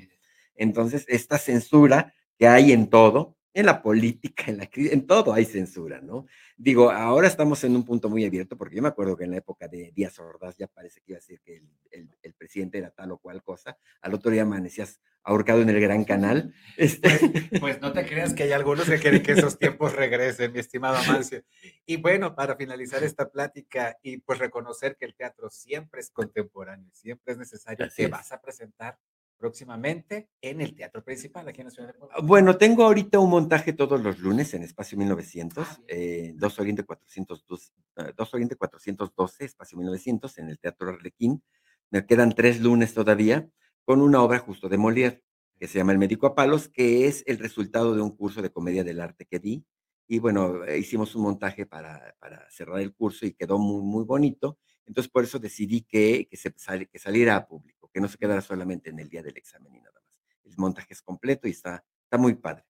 Entonces, 0.54 1.04
esta 1.08 1.38
censura 1.38 2.14
que 2.38 2.46
hay 2.46 2.72
en 2.72 2.88
todo, 2.88 3.36
en 3.54 3.66
la 3.66 3.82
política, 3.82 4.44
en 4.46 4.58
la 4.58 4.68
en 4.74 5.06
todo 5.06 5.34
hay 5.34 5.44
censura, 5.44 6.00
¿no? 6.00 6.26
Digo, 6.56 6.90
ahora 6.90 7.28
estamos 7.28 7.62
en 7.64 7.76
un 7.76 7.84
punto 7.84 8.08
muy 8.08 8.24
abierto, 8.24 8.56
porque 8.56 8.76
yo 8.76 8.82
me 8.82 8.88
acuerdo 8.88 9.16
que 9.16 9.24
en 9.24 9.30
la 9.32 9.38
época 9.38 9.68
de 9.68 9.92
Díaz 9.94 10.18
Ordaz 10.18 10.56
ya 10.56 10.68
parece 10.68 11.00
que 11.00 11.12
iba 11.12 11.18
a 11.18 11.20
decir 11.20 11.40
que 11.42 11.56
el, 11.56 11.68
el, 11.90 12.16
el 12.22 12.34
presidente 12.34 12.78
era 12.78 12.90
tal 12.90 13.12
o 13.12 13.18
cual 13.18 13.42
cosa, 13.42 13.76
al 14.00 14.14
otro 14.14 14.30
día 14.30 14.42
amanecías 14.42 15.00
ahorcado 15.24 15.62
en 15.62 15.70
el 15.70 15.80
Gran 15.80 16.04
Canal. 16.04 16.54
Este... 16.78 17.11
Pues, 17.11 17.61
pues, 17.61 17.80
no 17.82 17.92
te 17.92 18.06
creas 18.06 18.32
que 18.32 18.44
hay 18.44 18.52
algunos 18.52 18.88
que 18.88 18.98
quieren 18.98 19.22
que 19.22 19.32
esos 19.32 19.58
tiempos 19.58 19.94
regresen, 19.94 20.52
mi 20.52 20.58
estimado 20.58 20.96
Amancio. 20.96 21.42
Y 21.85 21.96
bueno, 21.96 22.35
para 22.35 22.56
finalizar 22.56 23.04
esta 23.04 23.30
plática 23.30 23.98
y 24.02 24.16
pues 24.18 24.38
reconocer 24.38 24.96
que 24.96 25.04
el 25.04 25.14
teatro 25.14 25.50
siempre 25.50 26.00
es 26.00 26.11
contemporáneo, 26.11 26.88
siempre 26.92 27.35
es 27.35 27.38
necesario, 27.38 27.85
Así 27.85 27.96
te 27.96 28.04
es. 28.04 28.11
vas 28.11 28.32
a 28.32 28.40
presentar 28.40 28.98
próximamente 29.37 30.30
en 30.40 30.61
el 30.61 30.74
Teatro 30.74 31.02
Principal 31.02 31.48
aquí 31.48 31.61
en 31.61 31.66
la 31.66 31.70
Ciudad 31.72 31.88
de 31.88 31.94
Puebla. 31.94 32.16
Bueno, 32.22 32.56
tengo 32.56 32.85
ahorita 32.85 33.18
un 33.18 33.28
montaje 33.28 33.72
todos 33.72 34.00
los 34.00 34.20
lunes 34.20 34.54
en 34.54 34.62
Espacio 34.62 34.96
1900, 34.96 35.66
ah, 35.68 35.78
eh, 35.88 36.32
2 36.37 36.58
Oriente 36.61 36.85
412, 36.85 37.72
2 38.16 38.35
Oriente 38.35 38.54
412, 38.54 39.44
Espacio 39.44 39.76
1900, 39.76 40.38
en 40.38 40.48
el 40.48 40.58
Teatro 40.58 40.90
Arlequín. 40.90 41.42
Me 41.90 42.06
quedan 42.06 42.32
tres 42.32 42.61
lunes 42.61 42.94
todavía 42.94 43.48
con 43.84 44.00
una 44.00 44.22
obra 44.22 44.38
justo 44.38 44.68
de 44.68 44.78
Molière, 44.78 45.22
que 45.58 45.68
se 45.68 45.78
llama 45.78 45.92
El 45.92 45.98
médico 45.98 46.26
a 46.26 46.34
palos, 46.34 46.68
que 46.68 47.06
es 47.06 47.22
el 47.26 47.38
resultado 47.38 47.94
de 47.94 48.02
un 48.02 48.16
curso 48.16 48.42
de 48.42 48.50
comedia 48.50 48.84
del 48.84 49.00
arte 49.00 49.26
que 49.26 49.38
di. 49.38 49.64
Y 50.08 50.18
bueno, 50.18 50.64
eh, 50.64 50.78
hicimos 50.78 51.14
un 51.14 51.22
montaje 51.22 51.66
para, 51.66 52.14
para 52.18 52.48
cerrar 52.50 52.80
el 52.80 52.94
curso 52.94 53.26
y 53.26 53.32
quedó 53.32 53.58
muy, 53.58 53.82
muy 53.82 54.04
bonito. 54.04 54.58
Entonces, 54.86 55.10
por 55.10 55.24
eso 55.24 55.38
decidí 55.38 55.82
que, 55.82 56.26
que, 56.28 56.36
se, 56.36 56.52
que 56.52 56.98
saliera 56.98 57.36
a 57.36 57.46
público 57.46 57.82
que 57.92 58.00
no 58.00 58.08
se 58.08 58.18
quedara 58.18 58.40
solamente 58.40 58.90
en 58.90 58.98
el 58.98 59.08
día 59.08 59.22
del 59.22 59.36
examen 59.36 59.74
y 59.74 59.78
nada 59.80 60.00
más. 60.00 60.02
El 60.44 60.56
montaje 60.56 60.94
es 60.94 61.02
completo 61.02 61.46
y 61.46 61.52
está, 61.52 61.84
está 62.04 62.18
muy 62.18 62.34
padre. 62.34 62.64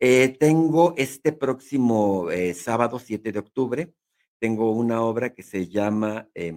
Eh, 0.00 0.36
tengo 0.38 0.94
este 0.96 1.32
próximo 1.32 2.30
eh, 2.30 2.54
sábado, 2.54 2.98
7 2.98 3.32
de 3.32 3.38
octubre, 3.38 3.92
tengo 4.38 4.70
una 4.70 5.02
obra 5.02 5.34
que 5.34 5.42
se 5.42 5.66
llama 5.66 6.28
eh, 6.34 6.54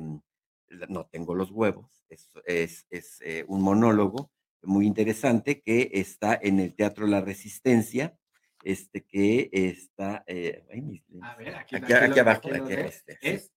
No 0.90 1.08
tengo 1.08 1.36
los 1.36 1.52
huevos, 1.52 2.04
es, 2.10 2.30
es, 2.46 2.86
es 2.90 3.22
eh, 3.22 3.46
un 3.48 3.62
monólogo 3.62 4.32
muy 4.64 4.86
interesante 4.86 5.62
que 5.62 5.90
está 5.94 6.38
en 6.42 6.60
el 6.60 6.76
Teatro 6.76 7.08
La 7.08 7.22
Resistencia 7.22 8.16
este, 8.64 9.04
que 9.04 9.50
está, 9.52 10.24
eh, 10.28 10.64
a 11.22 11.36
ver, 11.36 11.56
aquí, 11.56 11.76
aquí, 11.76 11.94
aquí, 11.94 12.20
abajo, 12.20 12.50
aquí, 12.54 12.74
es, 13.22 13.52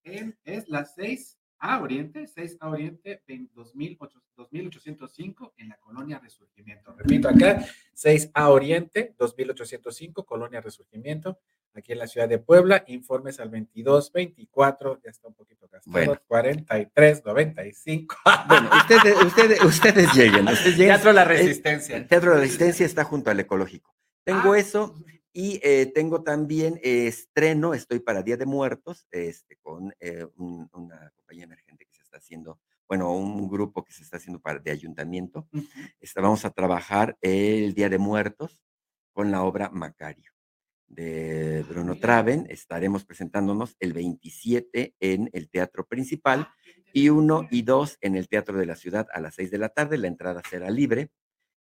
es 0.44 0.68
la 0.68 0.84
6 0.84 1.38
a 1.64 1.80
Oriente, 1.80 2.26
6 2.26 2.58
a 2.60 2.68
Oriente, 2.68 3.22
2805 3.54 5.54
en 5.56 5.70
la 5.70 5.78
colonia 5.78 6.18
Resurgimiento. 6.18 6.94
Repito 6.94 7.30
acá, 7.30 7.64
6 7.94 8.32
a 8.34 8.50
Oriente, 8.50 9.14
2805, 9.16 10.26
colonia 10.26 10.60
Resurgimiento, 10.60 11.38
aquí 11.72 11.92
en 11.92 12.00
la 12.00 12.06
ciudad 12.06 12.28
de 12.28 12.38
Puebla. 12.38 12.84
Informes 12.88 13.40
al 13.40 13.48
22 13.48 14.12
24, 14.12 15.00
ya 15.02 15.10
está 15.10 15.28
un 15.28 15.34
poquito 15.34 15.66
gastado, 15.66 15.90
bueno. 15.90 16.20
43 16.26 17.24
95. 17.24 18.14
Bueno, 18.46 18.68
ustedes, 18.76 19.24
ustedes, 19.24 19.64
ustedes 19.64 20.14
lleguen. 20.14 20.46
Ustedes 20.46 20.64
lleguen. 20.76 20.88
Teatro 20.88 21.08
de 21.08 21.14
la 21.14 21.24
Resistencia. 21.24 21.96
El 21.96 22.06
Teatro 22.06 22.32
de 22.32 22.36
la 22.36 22.42
Resistencia 22.42 22.84
está 22.84 23.04
junto 23.04 23.30
al 23.30 23.40
ecológico. 23.40 23.94
Tengo 24.22 24.52
ah. 24.52 24.58
eso 24.58 24.94
y 25.36 25.58
eh, 25.64 25.86
tengo 25.86 26.22
también 26.22 26.78
eh, 26.84 27.08
estreno, 27.08 27.74
estoy 27.74 27.98
para 27.98 28.22
Día 28.22 28.36
de 28.36 28.46
Muertos, 28.46 29.08
este, 29.10 29.56
con 29.56 29.92
eh, 29.98 30.24
una 30.36 31.10
compañía 31.16 31.42
emergente 31.42 31.84
que 31.86 31.96
se 31.96 32.02
está 32.02 32.18
haciendo, 32.18 32.60
bueno, 32.88 33.12
un 33.12 33.48
grupo 33.48 33.84
que 33.84 33.92
se 33.92 34.04
está 34.04 34.18
haciendo 34.18 34.40
para, 34.40 34.60
de 34.60 34.70
ayuntamiento. 34.70 35.48
Este, 35.98 36.20
vamos 36.20 36.44
a 36.44 36.50
trabajar 36.50 37.18
el 37.20 37.74
Día 37.74 37.88
de 37.88 37.98
Muertos 37.98 38.62
con 39.12 39.32
la 39.32 39.42
obra 39.42 39.70
Macario 39.70 40.30
de 40.86 41.64
Bruno 41.68 41.98
Traven. 41.98 42.46
Estaremos 42.48 43.04
presentándonos 43.04 43.76
el 43.80 43.92
27 43.92 44.94
en 45.00 45.30
el 45.32 45.50
Teatro 45.50 45.84
Principal 45.84 46.46
ah, 46.48 46.54
y 46.92 47.08
1 47.08 47.48
y 47.50 47.62
2 47.62 47.98
en 48.02 48.14
el 48.14 48.28
Teatro 48.28 48.56
de 48.56 48.66
la 48.66 48.76
Ciudad 48.76 49.08
a 49.12 49.20
las 49.20 49.34
6 49.34 49.50
de 49.50 49.58
la 49.58 49.70
tarde. 49.70 49.98
La 49.98 50.06
entrada 50.06 50.42
será 50.48 50.70
libre 50.70 51.10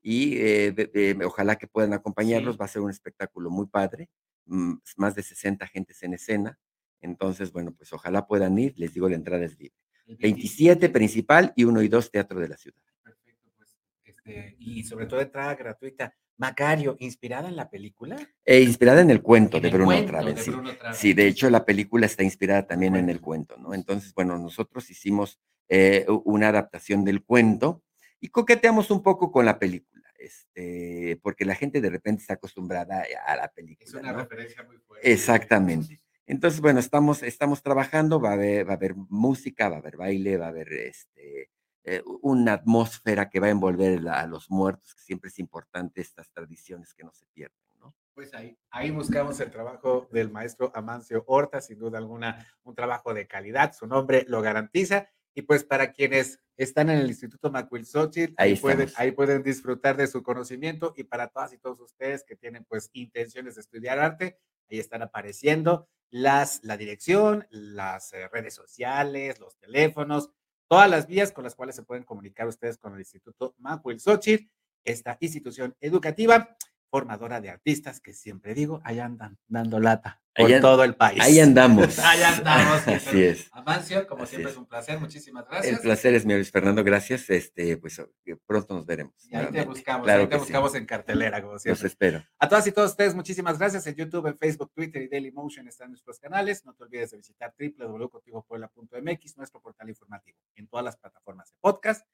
y 0.02 0.38
eh, 0.38 1.18
ojalá 1.26 1.58
que 1.58 1.68
puedan 1.68 1.94
acompañarlos. 1.94 2.60
Va 2.60 2.66
a 2.66 2.70
ser 2.70 2.82
un 2.82 2.90
espectáculo 2.90 3.50
muy 3.50 3.68
padre, 3.68 4.10
mm, 4.46 4.74
más 4.98 5.16
de 5.16 5.24
60 5.24 5.68
gentes 5.68 6.02
en 6.04 6.14
escena. 6.14 6.60
Entonces, 7.02 7.52
bueno, 7.52 7.74
pues 7.74 7.92
ojalá 7.94 8.28
puedan 8.28 8.58
ir. 8.58 8.74
Les 8.78 8.94
digo, 8.94 9.10
la 9.10 9.16
entrada 9.16 9.46
es 9.46 9.58
libre. 9.60 9.76
27 10.08 10.90
principal 10.90 11.54
y 11.56 11.64
1 11.64 11.82
y 11.82 11.88
2 11.88 12.12
Teatro 12.12 12.40
de 12.40 12.50
la 12.50 12.58
Ciudad. 12.58 12.82
Perfecto, 13.04 13.50
pues, 13.58 13.80
este, 14.04 14.56
y 14.60 14.84
sobre 14.84 15.06
todo 15.06 15.22
entrada 15.22 15.56
gratuita. 15.56 16.14
Macario, 16.38 16.98
¿inspirada 17.00 17.48
en 17.48 17.56
la 17.56 17.70
película? 17.70 18.18
Eh, 18.44 18.62
inspirada 18.62 19.02
en 19.02 19.12
el 19.12 19.22
cuento 19.22 19.60
de, 19.60 19.70
Bruno, 19.70 20.06
Traven, 20.06 20.38
sí. 20.38 20.52
sí. 20.92 21.14
de 21.14 21.28
hecho 21.28 21.52
la 21.52 21.64
película 21.64 22.08
está 22.08 22.24
inspirada 22.24 22.66
también 22.66 22.96
en 22.96 23.10
el 23.10 23.22
cuento, 23.22 23.58
¿no? 23.58 23.76
Entonces, 23.76 24.12
bueno, 24.16 24.40
nosotros 24.40 24.90
hicimos 24.90 25.40
eh, 25.70 26.06
una 26.26 26.48
adaptación 26.48 27.06
del 27.06 27.24
cuento 27.24 27.84
y 28.22 28.30
coqueteamos 28.30 28.90
un 28.92 29.04
poco 29.04 29.32
con 29.32 29.46
la 29.46 29.60
película 29.60 30.02
este, 30.22 31.20
porque 31.22 31.46
la 31.46 31.56
gente 31.56 31.82
de 31.82 31.90
repente 31.90 32.22
está 32.22 32.36
acostumbrada 32.36 33.04
a 33.26 33.36
la 33.36 33.48
película. 33.48 33.88
Es 33.88 33.94
una 33.94 34.14
referencia 34.14 34.64
muy 34.64 34.78
fuerte. 34.78 35.12
Exactamente. 35.12 36.00
Entonces, 36.28 36.62
bueno, 36.62 36.80
estamos, 36.80 37.24
estamos 37.24 37.62
trabajando, 37.62 38.22
va 38.22 38.30
a, 38.30 38.34
haber, 38.34 38.68
va 38.68 38.74
a 38.74 38.76
haber 38.76 38.96
música, 38.96 39.68
va 39.68 39.78
a 39.78 39.80
haber 39.80 39.98
baile, 39.98 40.38
va 40.38 40.46
a 40.46 40.50
haber 40.50 40.72
este, 40.72 41.50
eh, 41.84 42.04
una 42.22 42.54
atmósfera 42.54 43.30
que 43.30 43.40
va 43.40 43.48
a 43.48 43.52
envolver 43.52 44.08
a 44.08 44.26
los 44.28 44.50
muertos, 44.50 44.94
que 44.94 45.02
siempre 45.02 45.30
es 45.30 45.40
importante 45.40 46.02
estas 46.02 46.32
tradiciones 46.32 46.94
que 46.94 47.04
no 47.04 47.12
se 47.12 47.26
pierden. 47.34 47.58
¿no? 47.80 47.96
Pues 48.14 48.34
ahí, 48.34 48.58
ahí 48.70 48.92
buscamos 48.92 49.40
el 49.40 49.50
trabajo 49.50 50.08
del 50.12 50.32
maestro 50.32 50.72
Amancio 50.76 51.24
Horta, 51.28 51.60
sin 51.60 51.80
duda 51.80 51.98
alguna, 51.98 52.46
un 52.64 52.76
trabajo 52.76 53.14
de 53.14 53.28
calidad, 53.28 53.74
su 53.74 53.88
nombre 53.88 54.24
lo 54.28 54.42
garantiza. 54.42 55.10
Y 55.34 55.44
pues 55.44 55.64
para 55.64 55.92
quienes 55.92 56.40
están 56.58 56.90
en 56.90 57.00
el 57.00 57.08
Instituto 57.08 57.52
Macuilxochitl, 57.52 58.34
ahí, 58.38 58.56
pueden, 58.56 58.90
ahí 58.96 59.12
pueden 59.12 59.44
disfrutar 59.44 59.98
de 59.98 60.08
su 60.08 60.22
conocimiento 60.24 60.94
y 60.96 61.04
para 61.04 61.28
todas 61.28 61.54
y 61.54 61.58
todos 61.58 61.80
ustedes 61.80 62.24
que 62.24 62.36
tienen 62.36 62.66
pues 62.66 62.90
intenciones 62.94 63.56
de 63.56 63.62
estudiar 63.62 64.00
arte, 64.00 64.38
ahí 64.70 64.80
están 64.80 65.02
apareciendo 65.02 65.88
las, 66.10 66.64
la 66.64 66.78
dirección, 66.78 67.48
las 67.50 68.14
eh, 68.14 68.28
redes 68.28 68.54
sociales, 68.54 69.40
los 69.40 69.58
teléfonos, 69.58 70.30
todas 70.68 70.90
las 70.90 71.08
vías 71.08 71.32
con 71.32 71.44
las 71.44 71.56
cuales 71.56 71.76
se 71.76 71.84
pueden 71.84 72.04
comunicar 72.04 72.48
ustedes 72.48 72.78
con 72.78 72.94
el 72.94 73.00
Instituto 73.00 73.56
Macuilxochitl, 73.58 74.46
esta 74.84 75.18
institución 75.20 75.76
educativa 75.80 76.58
formadora 76.92 77.40
de 77.42 77.50
artistas 77.50 78.02
que 78.02 78.14
siempre 78.14 78.54
digo, 78.54 78.82
ahí 78.84 79.00
andan 79.00 79.40
dando 79.48 79.80
lata 79.80 80.22
por 80.36 80.60
todo 80.60 80.84
el 80.84 80.96
país. 80.96 81.22
Ahí 81.22 81.40
andamos. 81.40 81.98
ahí 82.04 82.22
andamos. 82.22 82.88
Así 82.88 83.24
es. 83.24 83.50
Amancio, 83.52 84.06
como 84.08 84.26
siempre 84.26 84.52
es. 84.52 84.58
un 84.58 84.66
placer, 84.66 85.00
muchísimas 85.00 85.48
gracias. 85.48 85.74
El 85.74 85.82
placer 85.82 86.14
es 86.14 86.26
mío, 86.26 86.36
Luis 86.38 86.52
Fernando, 86.52 86.84
gracias. 86.84 87.30
Este, 87.30 87.78
pues 87.78 88.00
eh, 88.00 88.36
pronto 88.46 88.74
nos 88.74 88.86
veremos. 88.86 89.14
Y 89.30 89.36
ahí 89.36 89.48
te 89.48 89.64
buscamos, 89.64 90.08
ahí 90.08 90.28
te 90.28 90.38
buscamos 90.38 90.76
en 90.76 90.86
cartelera, 90.86 91.42
como 91.42 91.58
siempre. 91.60 91.82
Los 91.82 91.92
espero. 91.92 92.24
A 92.38 92.50
todas 92.50 92.68
y 92.68 92.72
todos 92.72 92.92
ustedes, 92.92 93.16
muchísimas 93.16 93.58
gracias. 93.58 93.88
En 93.88 93.96
YouTube, 93.96 94.28
en 94.28 94.38
Facebook, 94.38 94.72
Twitter 94.74 95.02
y 95.02 95.08
Dailymotion 95.08 95.68
están 95.68 95.90
nuestros 95.90 96.20
canales. 96.20 96.66
No 96.66 96.74
te 96.74 96.84
olvides 96.84 97.12
de 97.12 97.18
visitar 97.18 97.54
www.contigopuebla.mx, 97.58 99.38
nuestro 99.38 99.62
portal 99.62 99.90
informativo, 99.90 100.38
en 100.56 100.68
todas 100.68 100.84
las 100.86 100.98
plataformas 100.98 101.50
de 101.50 101.56
podcast, 101.60 102.06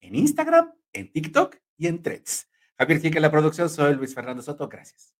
en 0.00 0.14
Instagram, 0.14 0.72
en 0.92 1.10
TikTok 1.10 1.56
y 1.78 1.86
en 1.86 2.02
Threads. 2.02 2.48
Javier 2.78 3.00
Quique, 3.00 3.20
la 3.20 3.30
producción, 3.30 3.70
soy 3.70 3.94
Luis 3.94 4.14
Fernando 4.14 4.42
Soto, 4.42 4.68
gracias. 4.68 5.14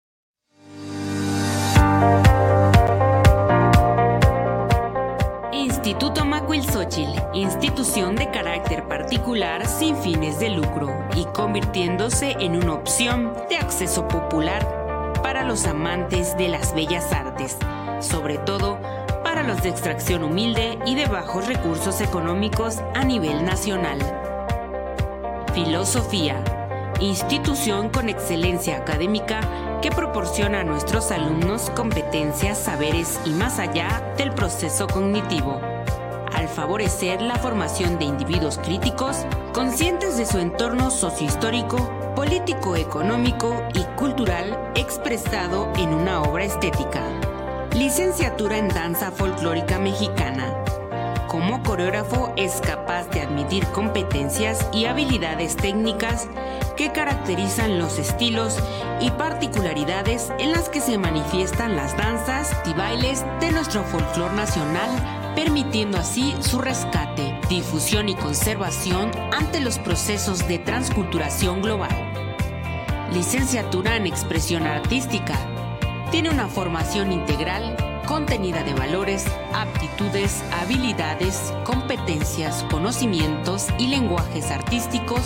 Instituto 5.53 6.25
Macuilxochitl, 6.27 7.19
institución 7.33 8.14
de 8.14 8.31
carácter 8.31 8.87
particular 8.88 9.66
sin 9.66 9.97
fines 9.97 10.38
de 10.38 10.51
lucro 10.51 10.92
y 11.16 11.25
convirtiéndose 11.27 12.33
en 12.40 12.57
una 12.57 12.75
opción 12.75 13.33
de 13.49 13.57
acceso 13.57 14.07
popular 14.07 14.66
para 15.23 15.45
los 15.45 15.64
amantes 15.66 16.37
de 16.37 16.49
las 16.49 16.75
bellas 16.75 17.11
artes, 17.12 17.57
sobre 18.01 18.37
todo 18.38 18.79
para 19.25 19.42
los 19.42 19.62
de 19.62 19.71
extracción 19.71 20.25
humilde 20.25 20.79
y 20.85 20.95
de 20.95 21.07
bajos 21.07 21.47
recursos 21.47 22.01
económicos 22.03 22.79
a 22.95 23.03
nivel 23.03 23.45
nacional. 23.45 23.99
Filosofía, 25.55 26.42
institución 27.01 27.91
con 27.91 28.09
excelencia 28.09 28.79
académica 28.79 29.41
que 29.83 29.91
proporciona 29.91 30.61
a 30.61 30.65
nuestros 30.65 31.11
alumnos 31.11 31.71
competencias, 31.71 32.59
saberes 32.59 33.21
y 33.25 33.31
más 33.31 33.59
allá 33.59 34.15
del 34.17 34.33
proceso 34.33 34.87
cognitivo, 34.87 35.61
al 36.33 36.49
favorecer 36.49 37.21
la 37.21 37.37
formación 37.37 37.99
de 37.99 38.07
individuos 38.07 38.59
críticos, 38.59 39.27
conscientes 39.53 40.17
de 40.17 40.27
su 40.27 40.39
entorno 40.39 40.91
sociohistórico, 40.91 41.77
político, 42.15 42.77
económico 42.77 43.63
y 43.75 43.83
cultural 43.97 44.73
expresado 44.75 45.71
en 45.77 45.93
una 45.93 46.23
obra 46.23 46.45
estética. 46.45 47.03
Licenciatura 47.75 48.57
en 48.57 48.69
Danza 48.69 49.11
Folclórica 49.11 49.79
Mexicana 49.79 50.55
como 51.37 51.63
coreógrafo 51.63 52.33
es 52.37 52.63
capaz 52.63 53.11
de 53.11 53.21
admitir 53.21 53.67
competencias 53.67 54.67
y 54.73 54.87
habilidades 54.87 55.55
técnicas 55.57 56.29
que 56.77 56.93
caracterizan 56.93 57.79
los 57.79 57.99
estilos 57.99 58.59
y 59.01 59.11
particularidades 59.11 60.31
en 60.39 60.53
las 60.53 60.69
que 60.69 60.81
se 60.81 60.99
manifiestan 60.99 61.75
las 61.75 61.97
danzas 61.97 62.55
y 62.67 62.75
bailes 62.75 63.25
de 63.41 63.51
nuestro 63.51 63.83
folclore 63.85 64.35
nacional, 64.35 64.91
permitiendo 65.35 65.99
así 65.99 66.35
su 66.41 66.59
rescate, 66.59 67.39
difusión 67.49 68.09
y 68.09 68.15
conservación 68.15 69.11
ante 69.33 69.61
los 69.61 69.79
procesos 69.79 70.47
de 70.47 70.59
transculturación 70.59 71.62
global. 71.62 71.95
Licenciatura 73.12 73.97
en 73.97 74.07
Expresión 74.07 74.67
Artística. 74.67 75.35
Tiene 76.11 76.31
una 76.31 76.49
formación 76.49 77.12
integral 77.12 77.77
contenida 78.07 78.62
de 78.62 78.73
valores, 78.75 79.27
aptitudes, 79.53 80.43
habilidades, 80.61 81.53
competencias, 81.65 82.65
conocimientos 82.71 83.67
y 83.79 83.89
lenguajes 83.89 84.51
artísticos 84.51 85.21